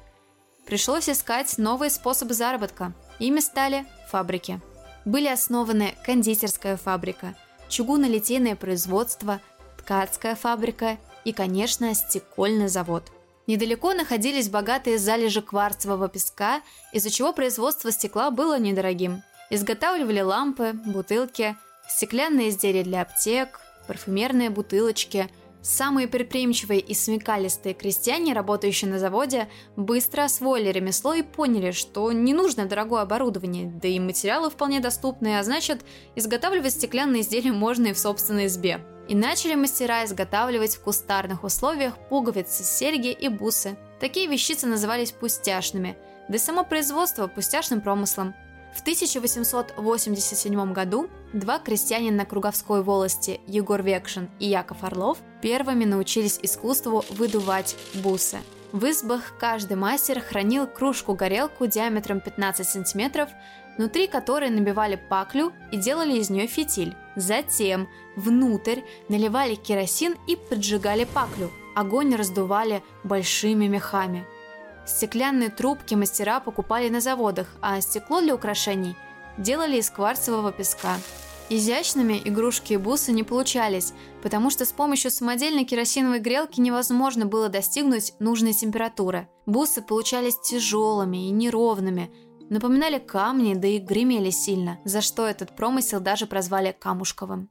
Пришлось 0.64 1.08
искать 1.08 1.58
новые 1.58 1.90
способы 1.90 2.34
заработка. 2.34 2.92
Ими 3.18 3.40
стали 3.40 3.84
фабрики. 4.12 4.60
Были 5.04 5.26
основаны 5.26 5.96
кондитерская 6.04 6.76
фабрика, 6.76 7.34
чугунно-литейное 7.68 8.54
производство, 8.54 9.40
ткацкая 9.78 10.36
фабрика 10.36 10.98
и, 11.24 11.32
конечно, 11.32 11.92
стекольный 11.96 12.68
завод– 12.68 13.10
Недалеко 13.46 13.94
находились 13.94 14.48
богатые 14.48 14.98
залежи 14.98 15.40
кварцевого 15.40 16.08
песка, 16.08 16.62
из-за 16.92 17.10
чего 17.10 17.32
производство 17.32 17.92
стекла 17.92 18.30
было 18.30 18.58
недорогим. 18.58 19.22
Изготавливали 19.50 20.20
лампы, 20.20 20.72
бутылки, 20.72 21.56
стеклянные 21.88 22.48
изделия 22.48 22.82
для 22.82 23.02
аптек, 23.02 23.60
парфюмерные 23.86 24.50
бутылочки. 24.50 25.28
Самые 25.68 26.06
предприимчивые 26.06 26.78
и 26.78 26.94
смекалистые 26.94 27.74
крестьяне, 27.74 28.34
работающие 28.34 28.88
на 28.88 29.00
заводе, 29.00 29.48
быстро 29.74 30.22
освоили 30.22 30.70
ремесло 30.70 31.12
и 31.12 31.22
поняли, 31.22 31.72
что 31.72 32.12
не 32.12 32.34
нужно 32.34 32.66
дорогое 32.66 33.02
оборудование, 33.02 33.66
да 33.66 33.88
и 33.88 33.98
материалы 33.98 34.48
вполне 34.48 34.78
доступные, 34.78 35.40
а 35.40 35.42
значит, 35.42 35.80
изготавливать 36.14 36.74
стеклянные 36.74 37.22
изделия 37.22 37.50
можно 37.50 37.88
и 37.88 37.94
в 37.94 37.98
собственной 37.98 38.46
избе. 38.46 38.78
И 39.08 39.16
начали 39.16 39.56
мастера 39.56 40.04
изготавливать 40.04 40.76
в 40.76 40.82
кустарных 40.82 41.42
условиях 41.42 41.98
пуговицы, 42.10 42.62
серьги 42.62 43.10
и 43.10 43.26
бусы. 43.26 43.76
Такие 43.98 44.28
вещицы 44.28 44.68
назывались 44.68 45.10
пустяшными, 45.10 45.96
да 46.28 46.36
и 46.36 46.38
само 46.38 46.62
производство 46.62 47.26
пустяшным 47.26 47.80
промыслом. 47.80 48.36
В 48.76 48.82
1887 48.82 50.72
году 50.74 51.08
два 51.32 51.58
крестьянина 51.58 52.26
Круговской 52.26 52.82
волости 52.82 53.40
Егор 53.46 53.82
Векшин 53.82 54.28
и 54.38 54.48
Яков 54.48 54.84
Орлов 54.84 55.16
первыми 55.40 55.86
научились 55.86 56.38
искусству 56.42 57.02
выдувать 57.08 57.74
бусы. 57.94 58.36
В 58.72 58.84
избах 58.90 59.32
каждый 59.40 59.78
мастер 59.78 60.20
хранил 60.20 60.66
кружку-горелку 60.66 61.66
диаметром 61.66 62.20
15 62.20 62.68
сантиметров, 62.68 63.30
внутри 63.78 64.08
которой 64.08 64.50
набивали 64.50 64.96
паклю 64.96 65.54
и 65.72 65.78
делали 65.78 66.18
из 66.18 66.28
нее 66.28 66.46
фитиль. 66.46 66.94
Затем 67.16 67.88
внутрь 68.14 68.80
наливали 69.08 69.54
керосин 69.54 70.16
и 70.28 70.36
поджигали 70.36 71.04
паклю. 71.04 71.50
Огонь 71.74 72.14
раздували 72.14 72.82
большими 73.04 73.68
мехами. 73.68 74.26
Стеклянные 74.86 75.50
трубки 75.50 75.94
мастера 75.94 76.40
покупали 76.40 76.88
на 76.88 77.00
заводах, 77.00 77.48
а 77.60 77.80
стекло 77.80 78.20
для 78.20 78.34
украшений 78.34 78.96
делали 79.36 79.78
из 79.78 79.90
кварцевого 79.90 80.52
песка. 80.52 80.96
Изящными 81.48 82.20
игрушки 82.24 82.72
и 82.72 82.76
бусы 82.76 83.12
не 83.12 83.22
получались, 83.22 83.92
потому 84.22 84.50
что 84.50 84.64
с 84.64 84.72
помощью 84.72 85.10
самодельной 85.10 85.64
керосиновой 85.64 86.20
грелки 86.20 86.60
невозможно 86.60 87.26
было 87.26 87.48
достигнуть 87.48 88.14
нужной 88.18 88.52
температуры. 88.52 89.28
Бусы 89.44 89.82
получались 89.82 90.40
тяжелыми 90.40 91.28
и 91.28 91.30
неровными– 91.30 92.10
напоминали 92.50 92.98
камни, 92.98 93.54
да 93.54 93.68
и 93.68 93.78
гремели 93.78 94.30
сильно, 94.30 94.78
за 94.84 95.00
что 95.00 95.26
этот 95.26 95.54
промысел 95.56 96.00
даже 96.00 96.26
прозвали 96.26 96.72
камушковым. 96.78 97.50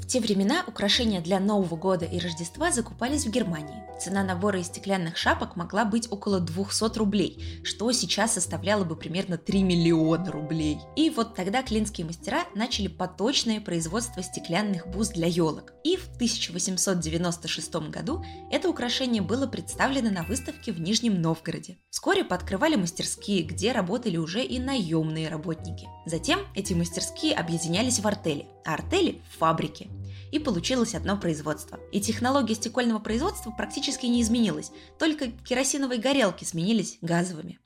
В 0.00 0.06
те 0.06 0.20
времена 0.20 0.64
украшения 0.66 1.20
для 1.20 1.40
Нового 1.40 1.76
года 1.76 2.04
и 2.04 2.18
Рождества 2.18 2.70
закупались 2.70 3.26
в 3.26 3.30
Германии. 3.30 3.82
Цена 4.00 4.22
набора 4.22 4.60
из 4.60 4.66
стеклянных 4.66 5.16
шапок 5.16 5.56
могла 5.56 5.84
быть 5.84 6.10
около 6.10 6.40
200 6.40 6.98
рублей, 6.98 7.60
что 7.62 7.90
сейчас 7.92 8.34
составляло 8.34 8.84
бы 8.84 8.96
примерно 8.96 9.38
3 9.38 9.62
миллиона 9.62 10.30
рублей. 10.30 10.78
И 10.96 11.10
вот 11.10 11.34
тогда 11.34 11.62
клинские 11.62 12.06
мастера 12.06 12.44
начали 12.54 12.88
поточное 12.88 13.60
производство 13.60 14.22
стеклянных 14.22 14.86
бус 14.88 15.08
для 15.08 15.26
елок. 15.26 15.72
И 15.84 15.96
в 15.96 16.06
1896 16.16 17.74
году 17.90 18.24
это 18.50 18.68
украшение 18.68 19.22
было 19.22 19.46
представлено 19.46 20.10
на 20.10 20.22
выставке 20.24 20.72
в 20.72 20.80
Нижнем 20.80 21.20
Новгороде. 21.20 21.78
Вскоре 21.90 22.24
пооткрывали 22.24 22.76
мастерские, 22.76 23.42
где 23.42 23.72
работали 23.72 24.16
уже 24.16 24.44
и 24.44 24.58
наемные 24.58 25.28
работники. 25.28 25.86
Затем 26.06 26.40
эти 26.54 26.74
мастерские 26.74 27.34
объединялись 27.34 28.00
в 28.00 28.06
артели, 28.06 28.46
а 28.66 28.74
артели– 28.74 29.22
в 29.34 29.38
фабрики 29.38 29.83
и 30.32 30.38
получилось 30.38 30.94
одно 30.94 31.16
производство. 31.16 31.78
И 31.92 32.00
технология 32.00 32.54
стекольного 32.54 32.98
производства 32.98 33.50
практически 33.50 34.06
не 34.06 34.22
изменилась, 34.22 34.72
только 34.98 35.28
керосиновые 35.30 36.00
горелки 36.00 36.44
сменились 36.44 36.98
газовыми. 37.00 37.60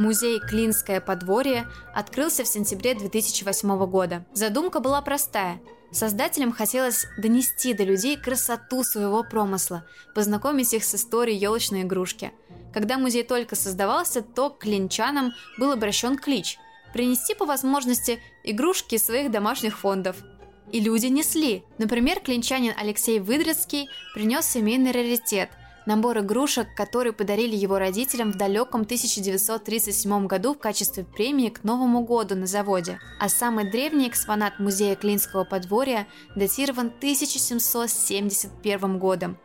Музей 0.00 0.40
«Клинское 0.40 0.98
подворье» 0.98 1.68
открылся 1.94 2.42
в 2.42 2.48
сентябре 2.48 2.94
2008 2.94 3.86
года. 3.86 4.24
Задумка 4.32 4.80
была 4.80 5.02
простая. 5.02 5.60
Создателям 5.92 6.52
хотелось 6.52 7.06
донести 7.18 7.74
до 7.74 7.84
людей 7.84 8.16
красоту 8.16 8.84
своего 8.84 9.24
промысла, 9.24 9.84
познакомить 10.14 10.72
их 10.72 10.84
с 10.84 10.94
историей 10.94 11.38
елочной 11.38 11.82
игрушки– 11.82 12.32
когда 12.72 12.98
музей 12.98 13.24
только 13.24 13.56
создавался, 13.56 14.22
то 14.22 14.50
к 14.50 14.60
клинчанам 14.60 15.32
был 15.58 15.72
обращен 15.72 16.16
клич– 16.16 16.58
принести 16.92 17.34
по 17.34 17.44
возможности 17.44 18.20
игрушки 18.44 18.96
из 18.96 19.04
своих 19.04 19.30
домашних 19.30 19.78
фондов. 19.78 20.16
И 20.72 20.80
люди 20.80 21.06
несли. 21.06 21.64
Например, 21.78 22.20
клинчанин 22.20 22.72
Алексей 22.76 23.18
Выдрецкий 23.18 23.88
принес 24.14 24.46
семейный 24.46 24.92
раритет– 24.92 25.50
набор 25.86 26.18
игрушек, 26.18 26.68
который 26.76 27.12
подарили 27.12 27.56
его 27.56 27.78
родителям 27.78 28.32
в 28.32 28.36
далеком 28.36 28.82
1937 28.82 30.26
году 30.26 30.54
в 30.54 30.58
качестве 30.58 31.04
премии 31.04 31.48
к 31.48 31.64
Новому 31.64 32.04
году 32.04 32.36
на 32.36 32.46
заводе. 32.46 33.00
А 33.18 33.28
самый 33.28 33.68
древний 33.70 34.08
экспонат 34.08 34.58
музея 34.58 34.96
Клинского 34.96 35.44
подворья 35.44 36.06
датирован 36.36 36.88
1771 36.88 38.98
годом. 38.98 39.38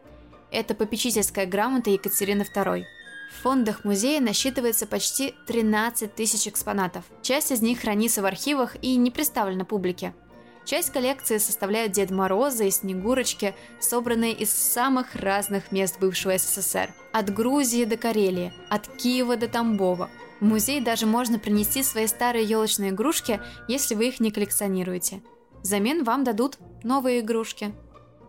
Это 0.51 0.75
попечительская 0.75 1.45
грамота 1.45 1.89
Екатерины 1.89 2.43
II. 2.43 2.83
В 3.31 3.41
фондах 3.41 3.83
музея 3.83 4.21
насчитывается 4.21 4.87
почти 4.87 5.35
13 5.47 6.15
тысяч 6.15 6.47
экспонатов. 6.47 7.03
Часть 7.21 7.51
из 7.51 7.61
них 7.61 7.81
хранится 7.81 8.21
в 8.21 8.25
архивах 8.25 8.77
и 8.81 8.95
не 8.95 9.11
представлена 9.11 9.65
публике. 9.65 10.13
Часть 10.65 10.89
коллекции 10.89 11.37
составляют 11.37 11.91
Дед 11.91 12.09
Морозы 12.09 12.67
и 12.67 12.71
Снегурочки, 12.71 13.53
собранные 13.79 14.33
из 14.33 14.49
самых 14.49 15.13
разных 15.13 15.71
мест 15.71 15.99
бывшего 15.99 16.35
СССР. 16.39 16.91
От 17.13 17.31
Грузии 17.31 17.85
до 17.85 17.97
Карелии, 17.97 18.51
от 18.67 18.87
Киева 18.87 19.37
до 19.37 19.47
Тамбова. 19.47 20.09
В 20.39 20.43
музей 20.43 20.81
даже 20.81 21.05
можно 21.05 21.37
принести 21.37 21.83
свои 21.83 22.07
старые 22.07 22.45
елочные 22.45 22.89
игрушки, 22.89 23.39
если 23.67 23.93
вы 23.93 24.07
их 24.07 24.19
не 24.19 24.31
коллекционируете. 24.31 25.21
Взамен 25.61 26.03
вам 26.03 26.23
дадут 26.23 26.57
новые 26.83 27.19
игрушки. 27.19 27.71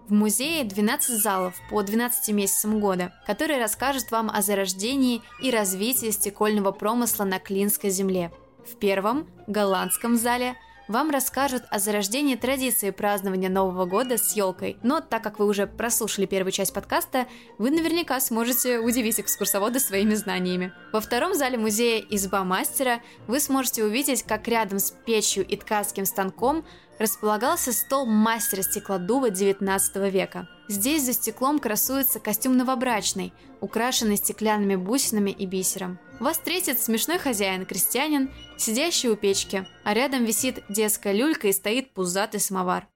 В 0.07 0.13
музее 0.13 0.63
12 0.65 1.21
залов 1.21 1.55
по 1.71 1.83
12 1.83 2.35
месяцам 2.35 2.81
года, 2.81 3.15
которые 3.27 3.59
расскажут 3.59 4.11
вам 4.11 4.31
о 4.31 4.43
зарождении 4.43 5.23
и 5.43 5.51
развитии 5.51 6.11
стекольного 6.11 6.71
промысла 6.71 7.25
на 7.25 7.39
Клинской 7.39 7.89
земле. 7.89 8.31
В 8.65 8.77
первом, 8.77 9.27
голландском 9.47 10.17
зале, 10.17 10.55
вам 10.89 11.11
расскажут 11.11 11.65
о 11.71 11.79
зарождении 11.79 12.37
традиции 12.37 12.91
празднования 12.91 13.49
Нового 13.49 13.87
года 13.87 14.19
с 14.19 14.35
елкой. 14.35 14.77
Но 14.83 15.01
так 15.01 15.23
как 15.23 15.39
вы 15.39 15.47
уже 15.47 15.67
прослушали 15.67 16.27
первую 16.27 16.53
часть 16.53 16.73
подкаста, 16.73 17.27
вы 17.59 17.71
наверняка 17.71 18.21
сможете 18.21 18.79
удивить 18.79 19.21
экскурсовода 19.21 19.81
своими 19.81 20.15
знаниями. 20.15 20.73
Во 20.93 21.01
втором 21.01 21.35
зале 21.35 21.59
музея 21.59 22.05
«Изба 22.11 22.45
мастера» 22.45 23.01
вы 23.27 23.41
сможете 23.41 23.85
увидеть, 23.85 24.23
как 24.23 24.47
рядом 24.49 24.79
с 24.79 24.91
печью 24.91 25.47
и 25.47 25.57
ткацким 25.57 26.05
станком 26.05 26.65
располагался 26.99 27.73
стол 27.73 28.07
мастера 28.07 28.63
стеклодува 28.63 29.31
XIX 29.31 30.11
века. 30.11 30.49
Здесь 30.69 31.05
за 31.05 31.13
стеклом 31.13 31.61
красуется 31.61 32.19
костюм 32.19 32.57
новобрачный, 32.57 33.33
украшенный 33.61 34.17
стеклянными 34.17 34.75
бусинами 34.75 35.31
и 35.31 35.47
бисером. 35.47 35.99
Вас 36.19 36.39
встретит 36.39 36.81
смешной 36.81 37.19
хозяин-крестьянин, 37.19 38.31
сидящий 38.57 39.11
у 39.11 39.17
печки, 39.17 39.67
а 39.85 39.95
рядом 39.95 40.25
висит 40.25 40.65
детская 40.69 41.13
люлька 41.13 41.49
и 41.49 41.53
стоит 41.53 41.93
пузатый 41.95 42.41
самовар. 42.41 42.89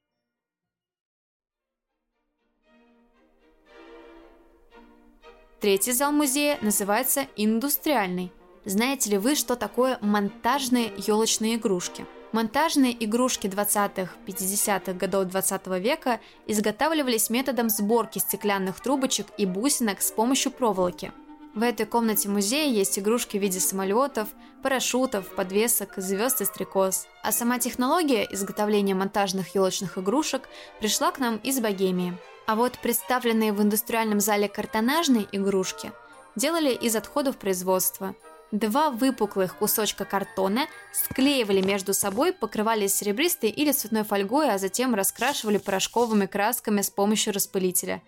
Третий 5.61 5.93
зал 5.93 6.11
музея 6.11 6.59
называется 6.63 7.27
«Индустриальный». 7.37 8.33
Знаете 8.65 9.11
ли 9.11 9.19
вы, 9.19 9.35
что 9.35 9.57
такое 9.57 9.99
монтажные 10.01 10.93
елочные 10.97 11.57
игрушки? 11.57 12.07
Монтажные 12.33 12.97
игрушки 13.05 13.49
20-50-х 13.49 14.93
годов 14.93 15.25
20 15.25 15.67
века 15.81 16.21
изготавливались 16.47 17.29
методом 17.29 17.69
сборки 17.69 18.21
стеклянных 18.21 18.79
трубочек 18.79 19.27
и 19.37 19.47
бусинок 19.47 20.01
с 20.01 20.13
помощью 20.13 20.53
проволоки. 20.53 21.13
В 21.55 21.63
этой 21.65 21.87
комнате 21.87 22.29
музея 22.29 22.71
есть 22.71 22.97
игрушки 23.01 23.37
в 23.37 23.43
виде 23.43 23.59
самолетов, 23.59 24.29
парашютов, 24.63 25.27
подвесок, 25.35 25.95
звезд 25.97 26.41
и 26.41 26.45
стрекоз. 26.45 27.09
А 27.25 27.33
сама 27.33 27.59
технология 27.59 28.29
изготовления 28.31 28.95
монтажных 28.95 29.57
елочных 29.57 29.99
игрушек 29.99 30.49
пришла 30.79 31.11
к 31.11 31.19
нам 31.19 31.39
из 31.39 31.59
Богемии. 31.59 32.17
А 32.47 32.55
вот 32.55 32.79
представленные 32.79 33.53
в 33.53 33.61
индустриальном 33.61 34.21
зале 34.21 34.49
картонажные 34.49 35.27
игрушки 35.33 35.91
делали 36.37 36.73
из 36.73 36.95
отходов 36.95 37.39
производства– 37.39 38.15
Два 38.53 38.91
выпуклых 38.91 39.57
кусочка 39.57 40.05
картона 40.05 40.67
склеивали 40.93 41.61
между 41.61 41.95
собой, 41.95 42.33
покрывали 42.33 42.89
серебристой 42.89 43.49
или 43.49 43.71
цветной 43.71 44.03
фольгой, 44.03 44.51
а 44.51 44.59
затем 44.59 44.95
раскрашивали 44.97 45.59
порошковыми 45.59 46.27
красками 46.27 46.83
с 46.83 46.91
помощью 46.91 47.33
распылителя. 47.33 48.03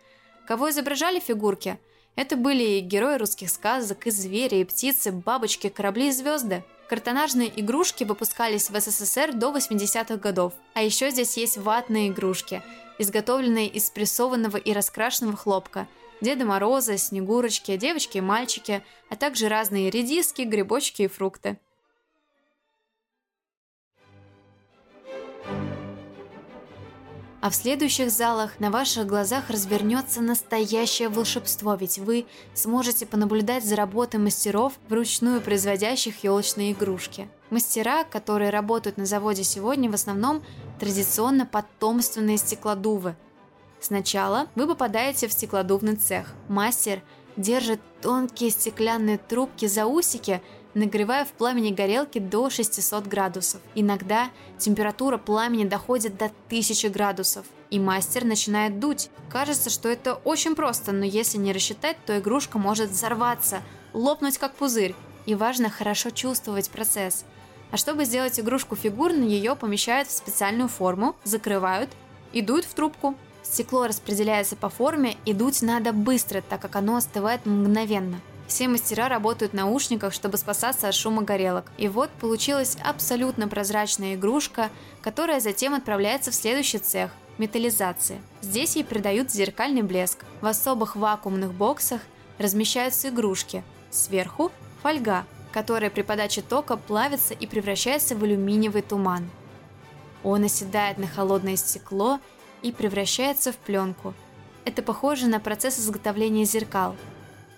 Кого 0.49 0.71
изображали 0.71 1.21
фигурки? 1.21 1.79
Это 2.17 2.37
были 2.37 2.65
и 2.65 2.81
герои 2.81 3.19
русских 3.19 3.51
сказок, 3.51 4.09
и 4.09 4.11
звери, 4.11 4.57
и 4.57 4.65
птицы, 4.65 5.13
бабочки, 5.13 5.69
корабли 5.69 6.09
и 6.09 6.13
звезды. 6.13 6.65
Картонажные 6.89 7.53
игрушки 7.61 8.03
выпускались 8.03 8.69
в 8.69 8.79
СССР 8.79 9.33
до 9.35 9.57
80-х 9.57 10.17
годов. 10.17 10.55
А 10.75 10.83
еще 10.83 11.11
здесь 11.11 11.37
есть 11.37 11.57
ватные 11.57 12.09
игрушки, 12.09 12.63
изготовленные 12.99 13.69
из 13.69 13.89
прессованного 13.91 14.57
и 14.57 14.73
раскрашенного 14.73 15.37
хлопка– 15.37 15.87
Деда 16.23 16.45
Мороза, 16.45 16.97
Снегурочки, 16.99 17.77
девочки 17.77 18.19
и 18.19 18.21
мальчики, 18.21 18.85
а 19.11 19.17
также 19.17 19.49
разные 19.49 19.91
редиски, 19.91 20.43
грибочки 20.43 21.03
и 21.03 21.09
фрукты. 21.09 21.59
А 27.41 27.51
в 27.51 27.57
следующих 27.57 28.13
залах 28.13 28.61
на 28.61 28.71
ваших 28.71 29.09
глазах 29.09 29.51
развернется 29.51 30.21
настоящее 30.21 31.09
волшебство, 31.09 31.75
ведь 31.75 31.99
вы 31.99 32.27
сможете 32.55 33.05
понаблюдать 33.05 33.65
за 33.65 33.75
работой 33.75 34.21
мастеров, 34.21 34.75
вручную 34.89 35.41
производящих 35.41 36.23
елочные 36.23 36.71
игрушки. 36.71 37.29
Мастера, 37.51 38.05
которые 38.05 38.51
работают 38.51 38.97
на 38.97 39.07
заводе 39.07 39.43
сегодня, 39.43 39.91
в 39.91 39.95
основном 39.95 40.45
традиционно 40.79 41.47
потомственные 41.47 42.39
стеклодувы, 42.39 43.17
Сначала 43.83 44.47
вы 44.55 44.69
попадаете 44.69 45.27
в 45.27 45.33
стеклодувный 45.33 45.97
цех. 45.97 46.35
Мастер 46.49 47.03
держит 47.37 47.81
тонкие 48.01 48.51
стеклянные 48.51 49.19
трубки 49.19 49.67
за 49.67 49.87
усики, 49.87 50.41
нагревая 50.75 51.25
в 51.25 51.33
пламени 51.33 51.73
горелки 51.73 52.21
до 52.21 52.49
600 52.49 53.09
градусов. 53.09 53.61
Иногда 53.75 54.31
температура 54.57 55.19
пламени 55.19 55.65
доходит 55.65 56.17
до 56.17 56.27
1000 56.27 56.91
градусов, 56.91 57.45
и 57.71 57.81
мастер 57.81 58.25
начинает 58.25 58.79
дуть. 58.79 59.11
Кажется, 59.29 59.69
что 59.69 59.89
это 59.89 60.15
очень 60.15 60.55
просто, 60.55 60.93
но 60.93 61.05
если 61.05 61.39
не 61.39 61.53
рассчитать, 61.53 61.97
то 62.07 62.17
игрушка 62.17 62.59
может 62.59 62.91
взорваться, 62.91 63.63
лопнуть 63.93 64.39
как 64.39 64.55
пузырь, 64.55 64.95
и 65.27 65.35
важно 65.35 65.71
хорошо 65.71 66.11
чувствовать 66.11 66.71
процесс. 66.71 67.25
А 67.73 67.77
чтобы 67.77 68.05
сделать 68.05 68.39
игрушку 68.39 68.77
фигурной, 68.77 69.27
ее 69.27 69.57
помещают 69.57 70.07
в 70.07 70.17
специальную 70.17 70.69
форму, 70.69 71.17
закрывают 71.25 71.91
и 72.33 72.43
дуют 72.43 72.65
в 72.65 72.75
трубку. 72.75 73.17
Стекло 73.43 73.87
распределяется 73.87 74.57
по 74.57 74.69
форме, 74.69 75.17
и 75.25 75.33
дуть 75.33 75.63
надо 75.63 75.93
быстро, 75.93 76.43
так 76.43 76.61
как 76.61 76.77
оно 76.77 76.97
остывает 76.97 77.45
мгновенно. 77.45 78.21
Все 78.47 78.69
мастера 78.69 79.09
работают 79.09 79.53
в 79.53 79.57
наушниках, 79.57 80.13
чтобы 80.13 80.37
спасаться 80.37 80.89
от 80.89 80.95
шума 80.95 81.23
горелок. 81.23 81.71
И 81.79 81.89
вот 81.89 82.11
получилась 82.11 82.77
абсолютно 82.85 83.49
прозрачная 83.49 84.15
игрушка, 84.15 84.71
которая 85.01 85.41
затем 85.41 85.75
отправляется 85.75 86.31
в 86.31 86.35
следующий 86.35 86.79
цех– 86.79 87.11
металлизация. 87.39 88.21
Здесь 88.43 88.77
ей 88.77 88.85
придают 88.85 89.31
зеркальный 89.31 89.83
блеск. 89.83 90.25
В 90.41 90.47
особых 90.47 90.97
вакуумных 90.97 91.53
боксах 91.55 92.03
размещаются 92.39 93.09
игрушки. 93.09 93.65
Сверху– 93.91 94.53
фольга, 94.83 95.25
которая 95.51 95.91
при 95.91 96.03
подаче 96.03 96.43
тока 96.43 96.77
плавится 96.77 97.35
и 97.35 97.47
превращается 97.47 98.17
в 98.17 98.23
алюминиевый 98.23 98.83
туман. 98.83 99.31
Он 100.25 100.45
оседает 100.45 100.99
на 100.99 101.07
холодное 101.07 101.57
стекло 101.57 102.21
и 102.63 102.73
превращается 102.73 103.53
в 103.53 103.57
пленку. 103.57 104.15
Это 104.65 104.83
похоже 104.83 105.27
на 105.27 105.41
процесс 105.41 105.79
изготовления 105.79 106.45
зеркал. 106.45 106.97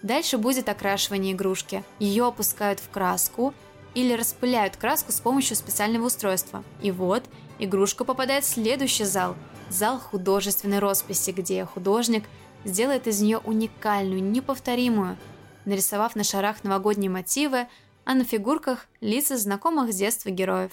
Дальше 0.02 0.38
будет 0.38 0.68
окрашивание 0.68 1.32
игрушки. 1.32 1.84
Ее 1.98 2.26
опускают 2.26 2.80
в 2.80 2.90
краску 2.90 3.54
или 3.94 4.12
распыляют 4.12 4.76
краску 4.76 5.12
с 5.12 5.20
помощью 5.20 5.56
специального 5.56 6.06
устройства. 6.06 6.64
И 6.82 6.90
вот 6.90 7.24
игрушка 7.58 8.04
попадает 8.04 8.44
в 8.44 8.48
следующий 8.48 9.04
зал– 9.04 9.36
зал 9.70 9.98
художественной 9.98 10.78
росписи, 10.78 11.30
где 11.30 11.64
художник 11.64 12.24
сделает 12.64 13.06
из 13.06 13.20
нее 13.20 13.38
уникальную, 13.38 14.22
неповторимую, 14.22 15.16
нарисовав 15.64 16.16
на 16.16 16.24
шарах 16.24 16.64
новогодние 16.64 17.10
мотивы, 17.10 17.66
а 18.04 18.14
на 18.14 18.24
фигурках– 18.24 18.86
лица 19.00 19.36
знакомых 19.36 19.92
с 19.92 19.96
детства 19.96 20.30
героев. 20.30 20.72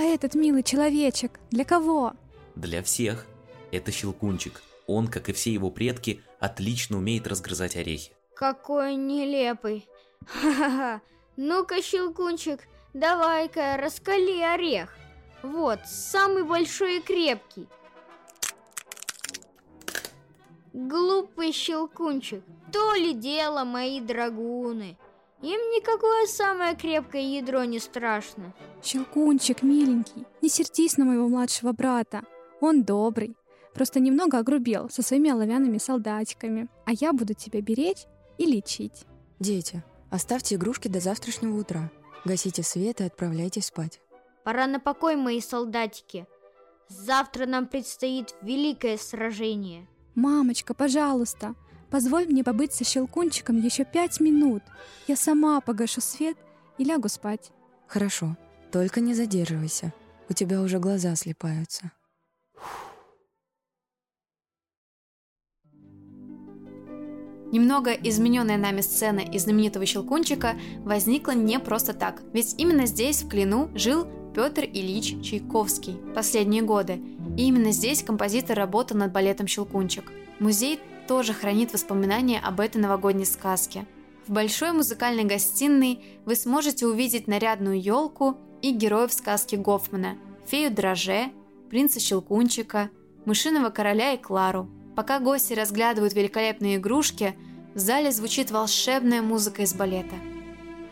А 0.00 0.02
этот 0.02 0.34
милый 0.34 0.62
человечек 0.62 1.38
для 1.50 1.62
кого? 1.62 2.14
Для 2.54 2.82
всех. 2.82 3.26
Это 3.70 3.92
Щелкунчик. 3.92 4.62
Он, 4.86 5.08
как 5.08 5.28
и 5.28 5.34
все 5.34 5.52
его 5.52 5.70
предки, 5.70 6.22
отлично 6.38 6.96
умеет 6.96 7.26
разгрызать 7.26 7.76
орехи. 7.76 8.10
Какой 8.34 8.94
нелепый. 8.94 9.86
Ха-ха-ха. 10.26 11.02
Ну-ка, 11.36 11.82
Щелкунчик, 11.82 12.60
давай-ка 12.94 13.76
раскали 13.76 14.40
орех. 14.40 14.96
Вот, 15.42 15.80
самый 15.84 16.44
большой 16.44 17.00
и 17.00 17.02
крепкий. 17.02 17.68
Глупый 20.72 21.52
Щелкунчик, 21.52 22.42
то 22.72 22.94
ли 22.94 23.12
дело 23.12 23.64
мои 23.64 24.00
драгуны. 24.00 24.96
Им 25.42 25.58
никакое 25.70 26.26
самое 26.26 26.76
крепкое 26.76 27.22
ядро 27.22 27.64
не 27.64 27.78
страшно. 27.78 28.52
Щелкунчик, 28.82 29.62
миленький, 29.62 30.26
не 30.42 30.50
сердись 30.50 30.98
на 30.98 31.06
моего 31.06 31.28
младшего 31.28 31.72
брата. 31.72 32.22
Он 32.60 32.82
добрый, 32.82 33.36
просто 33.72 34.00
немного 34.00 34.38
огрубел 34.38 34.90
со 34.90 35.02
своими 35.02 35.30
оловянными 35.30 35.78
солдатиками. 35.78 36.68
А 36.84 36.92
я 36.92 37.14
буду 37.14 37.32
тебя 37.32 37.62
беречь 37.62 38.04
и 38.36 38.44
лечить. 38.44 39.06
Дети, 39.38 39.82
оставьте 40.10 40.56
игрушки 40.56 40.88
до 40.88 41.00
завтрашнего 41.00 41.58
утра. 41.58 41.90
Гасите 42.26 42.62
свет 42.62 43.00
и 43.00 43.04
отправляйтесь 43.04 43.66
спать. 43.66 44.00
Пора 44.44 44.66
на 44.66 44.78
покой, 44.78 45.16
мои 45.16 45.40
солдатики. 45.40 46.26
Завтра 46.88 47.46
нам 47.46 47.66
предстоит 47.66 48.34
великое 48.42 48.98
сражение. 48.98 49.86
Мамочка, 50.14 50.74
пожалуйста, 50.74 51.54
позволь 51.90 52.26
мне 52.26 52.44
побыть 52.44 52.72
со 52.72 52.84
щелкунчиком 52.84 53.60
еще 53.60 53.84
пять 53.84 54.20
минут. 54.20 54.62
Я 55.08 55.16
сама 55.16 55.60
погашу 55.60 56.00
свет 56.00 56.36
и 56.78 56.84
лягу 56.84 57.08
спать. 57.08 57.50
Хорошо, 57.86 58.36
только 58.70 59.00
не 59.00 59.14
задерживайся. 59.14 59.92
У 60.28 60.32
тебя 60.32 60.60
уже 60.62 60.78
глаза 60.78 61.14
слепаются. 61.16 61.90
Немного 67.52 67.90
измененная 67.90 68.56
нами 68.56 68.80
сцена 68.80 69.18
из 69.18 69.42
знаменитого 69.42 69.84
Щелкунчика 69.84 70.54
возникла 70.78 71.32
не 71.32 71.58
просто 71.58 71.94
так, 71.94 72.22
ведь 72.32 72.54
именно 72.58 72.86
здесь, 72.86 73.22
в 73.22 73.28
Клину, 73.28 73.70
жил 73.74 74.06
Петр 74.36 74.62
Ильич 74.62 75.16
Чайковский 75.20 75.96
последние 76.14 76.62
годы, 76.62 77.00
и 77.36 77.48
именно 77.48 77.72
здесь 77.72 78.04
композитор 78.04 78.56
работал 78.56 78.96
над 78.96 79.12
балетом 79.12 79.48
«Щелкунчик». 79.48 80.12
Музей 80.38 80.78
тоже 81.10 81.34
хранит 81.34 81.72
воспоминания 81.72 82.38
об 82.38 82.60
этой 82.60 82.78
новогодней 82.78 83.26
сказке. 83.26 83.84
В 84.26 84.32
большой 84.32 84.72
музыкальной 84.72 85.24
гостиной 85.24 86.04
вы 86.24 86.36
сможете 86.36 86.86
увидеть 86.86 87.26
нарядную 87.26 87.80
елку 87.82 88.38
и 88.62 88.70
героев 88.70 89.12
сказки 89.12 89.56
Гофмана, 89.56 90.16
фею 90.46 90.72
Дроже, 90.72 91.32
принца 91.68 91.98
Щелкунчика, 91.98 92.90
мышиного 93.24 93.70
короля 93.70 94.12
и 94.12 94.18
Клару– 94.18 94.68
Пока 95.00 95.18
гости 95.18 95.54
разглядывают 95.54 96.14
великолепные 96.14 96.76
игрушки, 96.76 97.34
в 97.74 97.78
зале 97.78 98.10
звучит 98.10 98.50
волшебная 98.50 99.22
музыка 99.22 99.62
из 99.62 99.72
балета. 99.72 100.16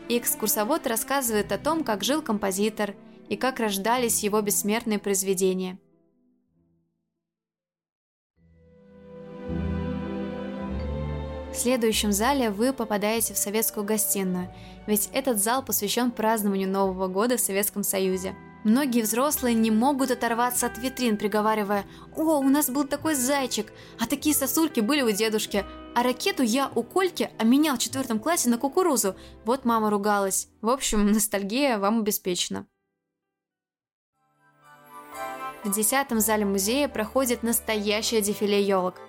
И 0.07 0.17
экскурсовод 0.17 0.87
рассказывает 0.87 1.51
о 1.51 1.57
том, 1.57 1.83
как 1.83 2.03
жил 2.03 2.23
композитор 2.23 2.95
и 3.27 3.35
как 3.35 3.59
рождались 3.59 4.23
его 4.23 4.41
бессмертные 4.41 4.97
произведения. 4.97 5.77
Следующем 11.59 12.11
зале 12.11 12.49
вы 12.49 12.73
попадаете 12.73 13.33
в 13.33 13.37
советскую 13.37 13.85
гостиную, 13.85 14.53
ведь 14.87 15.09
этот 15.13 15.41
зал 15.41 15.63
посвящен 15.63 16.11
празднованию 16.11 16.69
Нового 16.69 17.07
года 17.07 17.37
в 17.37 17.41
Советском 17.41 17.83
Союзе– 17.83 18.35
Многие 18.63 19.03
взрослые 19.03 19.55
не 19.55 19.71
могут 19.71 20.11
оторваться 20.11 20.65
от 20.65 20.77
витрин, 20.77 21.15
приговаривая 21.15 21.85
«О, 22.15 22.39
у 22.39 22.49
нас 22.49 22.69
был 22.69 22.83
такой 22.83 23.15
зайчик, 23.15 23.71
а 23.99 24.05
такие 24.05 24.35
сосульки 24.35 24.81
были 24.81 25.01
у 25.01 25.11
дедушки, 25.11 25.65
а 25.95 26.03
ракету 26.03 26.43
я 26.43 26.69
у 26.75 26.83
Кольки 26.83 27.31
обменял 27.39 27.77
в 27.77 27.79
четвертом 27.79 28.19
классе 28.19 28.49
на 28.49 28.57
кукурузу, 28.57 29.15
вот 29.45 29.63
мама 29.63 29.89
ругалась». 29.89 30.49
В 30.61 30.69
общем, 30.69 31.07
ностальгия 31.07 31.77
вам 31.77 31.99
обеспечена. 31.99 32.67
В 35.63 35.71
десятом 35.71 36.19
зале 36.19 36.45
музея 36.45 36.89
проходит 36.89 37.43
настоящее 37.43 38.21
дефиле 38.21 38.61
елок. 38.61 38.99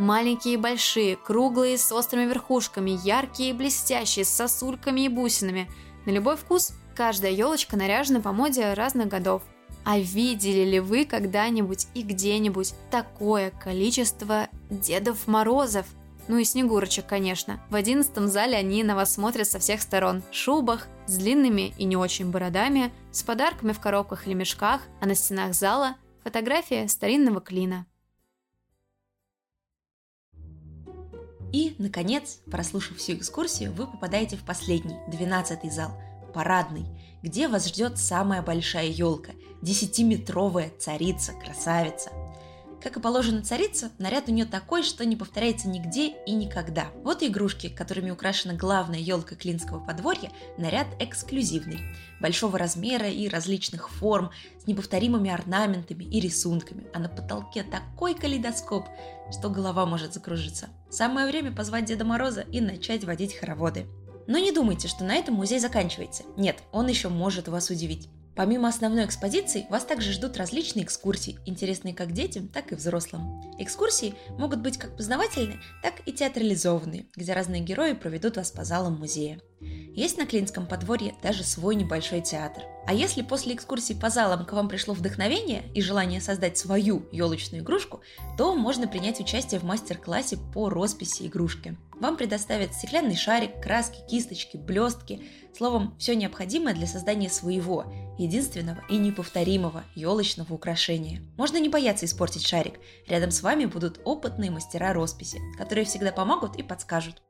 Маленькие 0.00 0.54
и 0.54 0.56
большие, 0.56 1.16
круглые, 1.16 1.78
с 1.78 1.92
острыми 1.92 2.24
верхушками, 2.24 2.98
яркие 3.04 3.50
и 3.50 3.52
блестящие, 3.52 4.24
с 4.24 4.30
сосульками 4.30 5.02
и 5.02 5.08
бусинами. 5.08 5.70
На 6.06 6.10
любой 6.10 6.36
вкус 6.36 6.72
Каждая 7.00 7.32
елочка 7.32 7.76
наряжена 7.76 8.20
по 8.20 8.32
моде 8.32 8.74
разных 8.74 9.08
годов. 9.08 9.42
А 9.84 9.98
видели 9.98 10.68
ли 10.68 10.80
вы 10.80 11.04
когда-нибудь 11.04 11.86
и 11.94 12.02
где-нибудь 12.02 12.74
такое 12.90 13.50
количество 13.50 14.48
Дедов 14.68 15.26
Морозов? 15.26 15.86
Ну 16.28 16.36
и 16.36 16.44
Снегурочек, 16.44 17.06
конечно. 17.06 17.60
В 17.70 17.74
одиннадцатом 17.74 18.28
зале 18.28 18.56
они 18.56 18.84
на 18.84 18.94
вас 18.94 19.14
смотрят 19.14 19.48
со 19.48 19.58
всех 19.58 19.80
сторон. 19.80 20.22
В 20.30 20.34
шубах, 20.34 20.88
с 21.06 21.16
длинными 21.16 21.72
и 21.78 21.84
не 21.84 21.96
очень 21.96 22.30
бородами, 22.30 22.92
с 23.12 23.22
подарками 23.22 23.72
в 23.72 23.80
коробках 23.80 24.26
или 24.26 24.34
мешках, 24.34 24.82
а 25.00 25.06
на 25.06 25.14
стенах 25.14 25.54
зала 25.54 25.96
фотография 26.22 26.86
старинного 26.88 27.40
клина. 27.40 27.86
И, 31.52 31.74
наконец, 31.78 32.40
прослушав 32.50 32.98
всю 32.98 33.14
экскурсию, 33.14 33.72
вы 33.72 33.86
попадаете 33.86 34.36
в 34.36 34.44
последний, 34.44 34.96
двенадцатый 35.08 35.70
зал– 35.70 35.90
парадный, 36.34 36.86
где 37.22 37.48
вас 37.48 37.66
ждет 37.66 37.98
самая 37.98 38.40
большая 38.40 38.86
елка, 38.86 39.32
десятиметровая 39.62 40.70
царица, 40.78 41.32
красавица. 41.32 42.10
Как 42.82 42.96
и 42.96 43.00
положено 43.00 43.42
царица, 43.42 43.90
наряд 43.98 44.28
у 44.28 44.32
нее 44.32 44.46
такой, 44.46 44.82
что 44.82 45.04
не 45.04 45.14
повторяется 45.14 45.68
нигде 45.68 46.14
и 46.24 46.32
никогда. 46.32 46.86
Вот 47.04 47.22
и 47.22 47.26
игрушки, 47.26 47.68
которыми 47.68 48.10
украшена 48.10 48.54
главная 48.54 48.98
елка 48.98 49.36
Клинского 49.36 49.84
подворья, 49.84 50.30
наряд 50.56 50.86
эксклюзивный. 50.98 51.80
Большого 52.20 52.58
размера 52.58 53.08
и 53.08 53.28
различных 53.28 53.90
форм, 53.90 54.30
с 54.62 54.66
неповторимыми 54.66 55.30
орнаментами 55.30 56.04
и 56.04 56.20
рисунками. 56.20 56.86
А 56.94 56.98
на 56.98 57.10
потолке 57.10 57.64
такой 57.64 58.14
калейдоскоп, 58.14 58.86
что 59.30 59.50
голова 59.50 59.84
может 59.84 60.14
закружиться. 60.14 60.68
Самое 60.88 61.26
время 61.26 61.52
позвать 61.52 61.84
Деда 61.84 62.06
Мороза 62.06 62.42
и 62.50 62.62
начать 62.62 63.04
водить 63.04 63.34
хороводы. 63.34 63.86
Но 64.26 64.38
не 64.38 64.52
думайте, 64.52 64.88
что 64.88 65.04
на 65.04 65.16
этом 65.16 65.34
музей 65.34 65.58
заканчивается. 65.58 66.22
Нет, 66.36 66.62
он 66.72 66.86
еще 66.86 67.08
может 67.08 67.48
вас 67.48 67.68
удивить. 67.68 68.08
Помимо 68.36 68.68
основной 68.68 69.04
экспозиции, 69.04 69.66
вас 69.70 69.84
также 69.84 70.12
ждут 70.12 70.36
различные 70.36 70.84
экскурсии, 70.84 71.38
интересные 71.46 71.94
как 71.94 72.12
детям, 72.12 72.48
так 72.48 72.72
и 72.72 72.74
взрослым. 72.74 73.40
Экскурсии 73.58 74.14
могут 74.38 74.60
быть 74.60 74.78
как 74.78 74.96
познавательные, 74.96 75.60
так 75.82 75.94
и 76.06 76.12
театрализованные, 76.12 77.06
где 77.16 77.32
разные 77.32 77.60
герои 77.60 77.92
проведут 77.92 78.36
вас 78.36 78.50
по 78.50 78.64
залам 78.64 78.98
музея. 78.98 79.40
Есть 79.60 80.16
на 80.16 80.24
Клинском 80.24 80.66
подворье 80.66 81.14
даже 81.22 81.44
свой 81.44 81.74
небольшой 81.74 82.20
театр. 82.20 82.62
А 82.86 82.94
если 82.94 83.22
после 83.22 83.54
экскурсии 83.54 83.94
по 83.94 84.08
залам 84.08 84.46
к 84.46 84.52
вам 84.52 84.68
пришло 84.68 84.94
вдохновение 84.94 85.64
и 85.74 85.82
желание 85.82 86.20
создать 86.20 86.56
свою 86.56 87.06
елочную 87.12 87.62
игрушку, 87.62 88.00
то 88.38 88.54
можно 88.54 88.88
принять 88.88 89.20
участие 89.20 89.60
в 89.60 89.64
мастер-классе 89.64 90.38
по 90.54 90.70
росписи 90.70 91.26
игрушки. 91.26 91.76
Вам 92.00 92.16
предоставят 92.16 92.72
стеклянный 92.72 93.16
шарик, 93.16 93.60
краски, 93.60 93.98
кисточки, 94.08 94.56
блестки, 94.56 95.28
словом, 95.54 95.94
все 95.98 96.16
необходимое 96.16 96.74
для 96.74 96.86
создания 96.86 97.28
своего, 97.28 97.84
единственного 98.18 98.82
и 98.88 98.96
неповторимого 98.96 99.84
елочного 99.94 100.54
украшения. 100.54 101.20
Можно 101.36 101.58
не 101.58 101.68
бояться 101.68 102.06
испортить 102.06 102.46
шарик. 102.46 102.80
Рядом 103.06 103.30
с 103.30 103.42
вами 103.42 103.66
будут 103.66 104.00
опытные 104.04 104.50
мастера 104.50 104.94
росписи, 104.94 105.38
которые 105.58 105.84
всегда 105.84 106.10
помогут 106.10 106.56
и 106.56 106.62
подскажут.”.。.。.。.。.。.。.。.。.。.。.。.。.。.。..。..。.。.。.。.。.。.。.。.。.。.。.. 106.62 107.22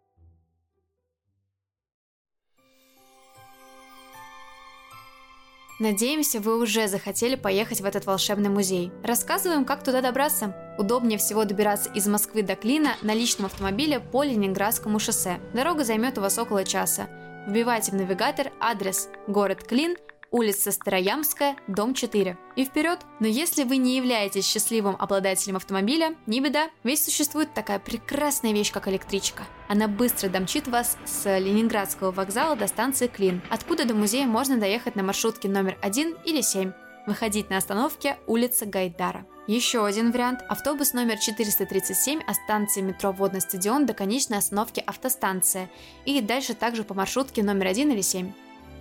Надеемся, 5.81 6.40
вы 6.40 6.61
уже 6.61 6.88
захотели 6.88 7.37
поехать 7.37 7.81
в 7.81 7.87
этот 7.87 8.05
волшебный 8.05 8.51
музей. 8.51 8.93
Рассказываем, 9.03 9.64
как 9.64 9.83
туда 9.83 10.03
добраться. 10.03 10.55
Удобнее 10.77 11.19
всего 11.19 11.47
добираться 11.47 11.90
из 11.95 12.07
Москвы 12.07 12.43
до 12.43 12.55
Клина 12.55 12.97
на 13.01 13.14
личном 13.14 13.47
автомобиле 13.47 13.99
по 13.99 14.23
Ленинградскому 14.23 14.99
шоссе. 14.99 15.40
Дорога 15.55 15.85
займет 15.85 16.19
у 16.19 16.21
вас 16.21 16.38
около 16.38 16.64
часа. 16.64 17.09
Вбивайте 17.47 17.93
в 17.93 17.95
навигатор 17.95 18.53
адрес 18.61 19.09
город 19.27 19.64
Клин, 19.64 19.97
улица 20.31 20.71
Староямская, 20.71 21.57
дом 21.66 21.95
4. 21.95 22.37
И 22.57 22.64
вперед! 22.66 22.99
Но 23.19 23.27
если 23.27 23.64
вы 23.64 23.79
не 23.79 23.97
являетесь 23.97 24.47
счастливым 24.47 24.97
обладателем 24.99 25.57
автомобиля, 25.57 26.14
не 26.27 26.43
беда, 26.43 26.69
ведь 26.85 27.03
существует 27.03 27.55
такая 27.55 27.79
прекрасная 27.79 28.53
вещь, 28.53 28.71
как 28.71 28.87
электричка. 28.87 29.45
Она 29.71 29.87
быстро 29.87 30.29
домчит 30.29 30.67
вас 30.67 30.99
с 31.05 31.39
Ленинградского 31.39 32.11
вокзала 32.11 32.57
до 32.57 32.67
станции 32.67 33.07
Клин, 33.07 33.41
откуда 33.51 33.85
до 33.85 33.95
музея 33.95 34.27
можно 34.27 34.57
доехать 34.57 34.97
на 34.97 35.05
маршрутке 35.05 35.49
номер 35.49 35.79
1 35.81 36.17
или 36.25 36.41
7. 36.41 36.73
Выходить 37.07 37.51
на 37.51 37.59
остановке 37.59 38.19
улица 38.27 38.67
Гайдара. 38.67 39.25
Еще 39.47 39.87
один 39.87 40.11
вариант– 40.11 40.41
автобус 40.49 40.93
номер 40.93 41.19
437 41.19 42.21
от 42.27 42.35
станции 42.35 42.81
метро 42.81 43.13
Водный 43.13 43.41
стадион 43.41 43.87
до 43.87 43.95
конечной 43.95 44.39
остановки 44.39 44.83
автостанция 44.85 45.71
и 46.05 46.21
дальше 46.21 46.55
также 46.55 46.83
по 46.83 46.95
маршрутке 46.95 47.45
номер 47.45 47.69
1 47.69 47.93
или 47.93 48.01
7. 48.01 48.33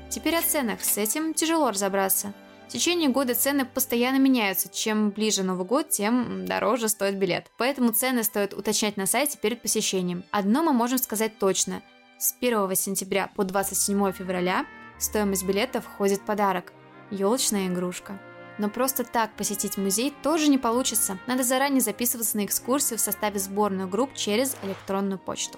Теперь 0.10 0.38
о 0.38 0.42
ценах. 0.42 0.84
С 0.84 0.98
этим 0.98 1.36
тяжело 1.36 1.70
разобраться. 1.70 2.34
В 2.70 2.72
течение 2.72 3.10
года 3.10 3.34
цены 3.34 3.66
постоянно 3.66 4.20
меняются. 4.20 4.70
Чем 4.70 5.10
ближе 5.10 5.42
Новый 5.42 5.66
год, 5.66 5.90
тем 5.90 6.46
дороже 6.46 6.88
стоит 6.88 7.16
билет. 7.16 7.48
Поэтому 7.58 7.94
цены 7.94 8.24
стоит 8.24 8.54
уточнять 8.54 8.96
на 8.96 9.08
сайте 9.08 9.40
перед 9.40 9.64
посещением. 9.64 10.24
Одно 10.30 10.62
мы 10.62 10.72
можем 10.72 11.00
сказать 11.00 11.40
точно. 11.40 11.82
С 12.20 12.36
1 12.40 12.76
сентября 12.76 13.32
по 13.36 13.44
27 13.44 14.12
февраля 14.12 14.68
в 15.00 15.04
стоимость 15.04 15.46
билета 15.46 15.82
входит 15.82 16.22
подарок– 16.22 16.72
елочная 17.10 17.70
игрушка. 17.70 18.22
Но 18.60 18.70
просто 18.70 19.04
так 19.04 19.36
посетить 19.36 19.80
музей 19.80 20.14
тоже 20.22 20.48
не 20.48 20.60
получится. 20.60 21.18
Надо 21.26 21.42
заранее 21.42 21.82
записываться 21.82 22.38
на 22.38 22.46
экскурсию 22.46 23.00
в 23.00 23.02
составе 23.02 23.40
сборных 23.40 23.90
групп 23.90 24.14
через 24.14 24.56
электронную 24.62 25.18
почту. 25.18 25.58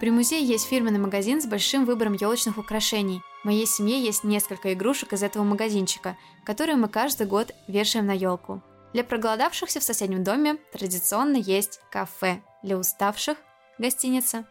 При 0.00 0.10
музее 0.10 0.42
есть 0.42 0.66
фирменный 0.66 0.98
магазин 0.98 1.40
с 1.40 1.46
большим 1.46 1.84
выбором 1.84 2.14
елочных 2.14 2.58
украшений. 2.58 3.22
Моей 3.42 3.66
семье 3.66 4.02
есть 4.02 4.22
несколько 4.22 4.72
игрушек 4.74 5.14
из 5.14 5.22
этого 5.22 5.44
магазинчика, 5.44 6.16
которые 6.44 6.76
мы 6.76 6.88
каждый 6.88 7.26
год 7.26 7.52
вешаем 7.68 8.06
на 8.06 8.12
елку. 8.12 8.62
Для 8.92 9.02
проголодавшихся 9.02 9.80
в 9.80 9.84
соседнем 9.84 10.22
доме 10.24 10.56
традиционно 10.72 11.36
есть 11.36 11.80
кафе, 11.90 12.42
для 12.62 12.76
уставших– 12.76 13.38
гостиница. 13.78 14.44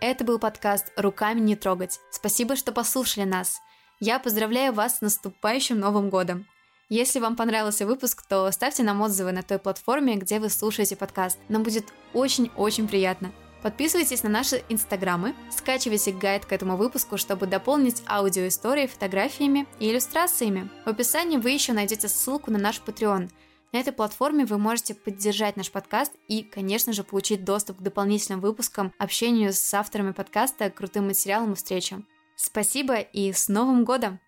Это 0.00 0.24
был 0.24 0.38
подкаст 0.38 0.92
«Руками 0.96 1.40
не 1.40 1.56
трогать». 1.56 1.98
Спасибо, 2.10 2.56
что 2.56 2.72
послушали 2.72 3.24
нас. 3.24 3.58
Я 3.98 4.18
поздравляю 4.18 4.72
вас 4.72 4.98
с 4.98 5.00
наступающим 5.00 5.78
Новым 5.78 6.08
годом. 6.08 6.46
Если 6.88 7.20
вам 7.20 7.36
понравился 7.36 7.86
выпуск, 7.86 8.22
то 8.26 8.50
ставьте 8.50 8.82
нам 8.82 9.02
отзывы 9.02 9.32
на 9.32 9.42
той 9.42 9.58
платформе, 9.58 10.16
где 10.16 10.40
вы 10.40 10.50
слушаете 10.50 10.96
подкаст. 10.96 11.38
Нам 11.48 11.62
будет 11.62 11.86
очень-очень 12.14 12.88
приятно. 12.88 13.32
Подписывайтесь 13.62 14.22
на 14.22 14.30
наши 14.30 14.64
инстаграмы, 14.70 15.34
скачивайте 15.50 16.12
гайд 16.12 16.46
к 16.46 16.52
этому 16.52 16.76
выпуску, 16.76 17.18
чтобы 17.18 17.46
дополнить 17.46 18.02
аудиоистории 18.06 18.86
фотографиями 18.86 19.66
и 19.78 19.90
иллюстрациями. 19.90 20.70
В 20.86 20.88
описании 20.88 21.36
вы 21.36 21.50
еще 21.50 21.74
найдете 21.74 22.08
ссылку 22.08 22.50
на 22.50 22.58
наш 22.58 22.80
Patreon. 22.80 23.30
На 23.72 23.78
этой 23.78 23.92
платформе 23.92 24.46
вы 24.46 24.58
можете 24.58 24.94
поддержать 24.94 25.56
наш 25.56 25.70
подкаст 25.70 26.12
и, 26.26 26.42
конечно 26.42 26.92
же, 26.92 27.04
получить 27.04 27.44
доступ 27.44 27.78
к 27.78 27.82
дополнительным 27.82 28.40
выпускам, 28.40 28.92
общению 28.98 29.52
с 29.52 29.74
авторами 29.74 30.12
подкаста, 30.12 30.70
крутым 30.70 31.06
материалам 31.06 31.52
и 31.52 31.56
встречам. 31.56 32.06
Спасибо 32.36 32.98
и 32.98 33.32
с 33.32 33.48
Новым 33.48 33.84
годом! 33.84 34.18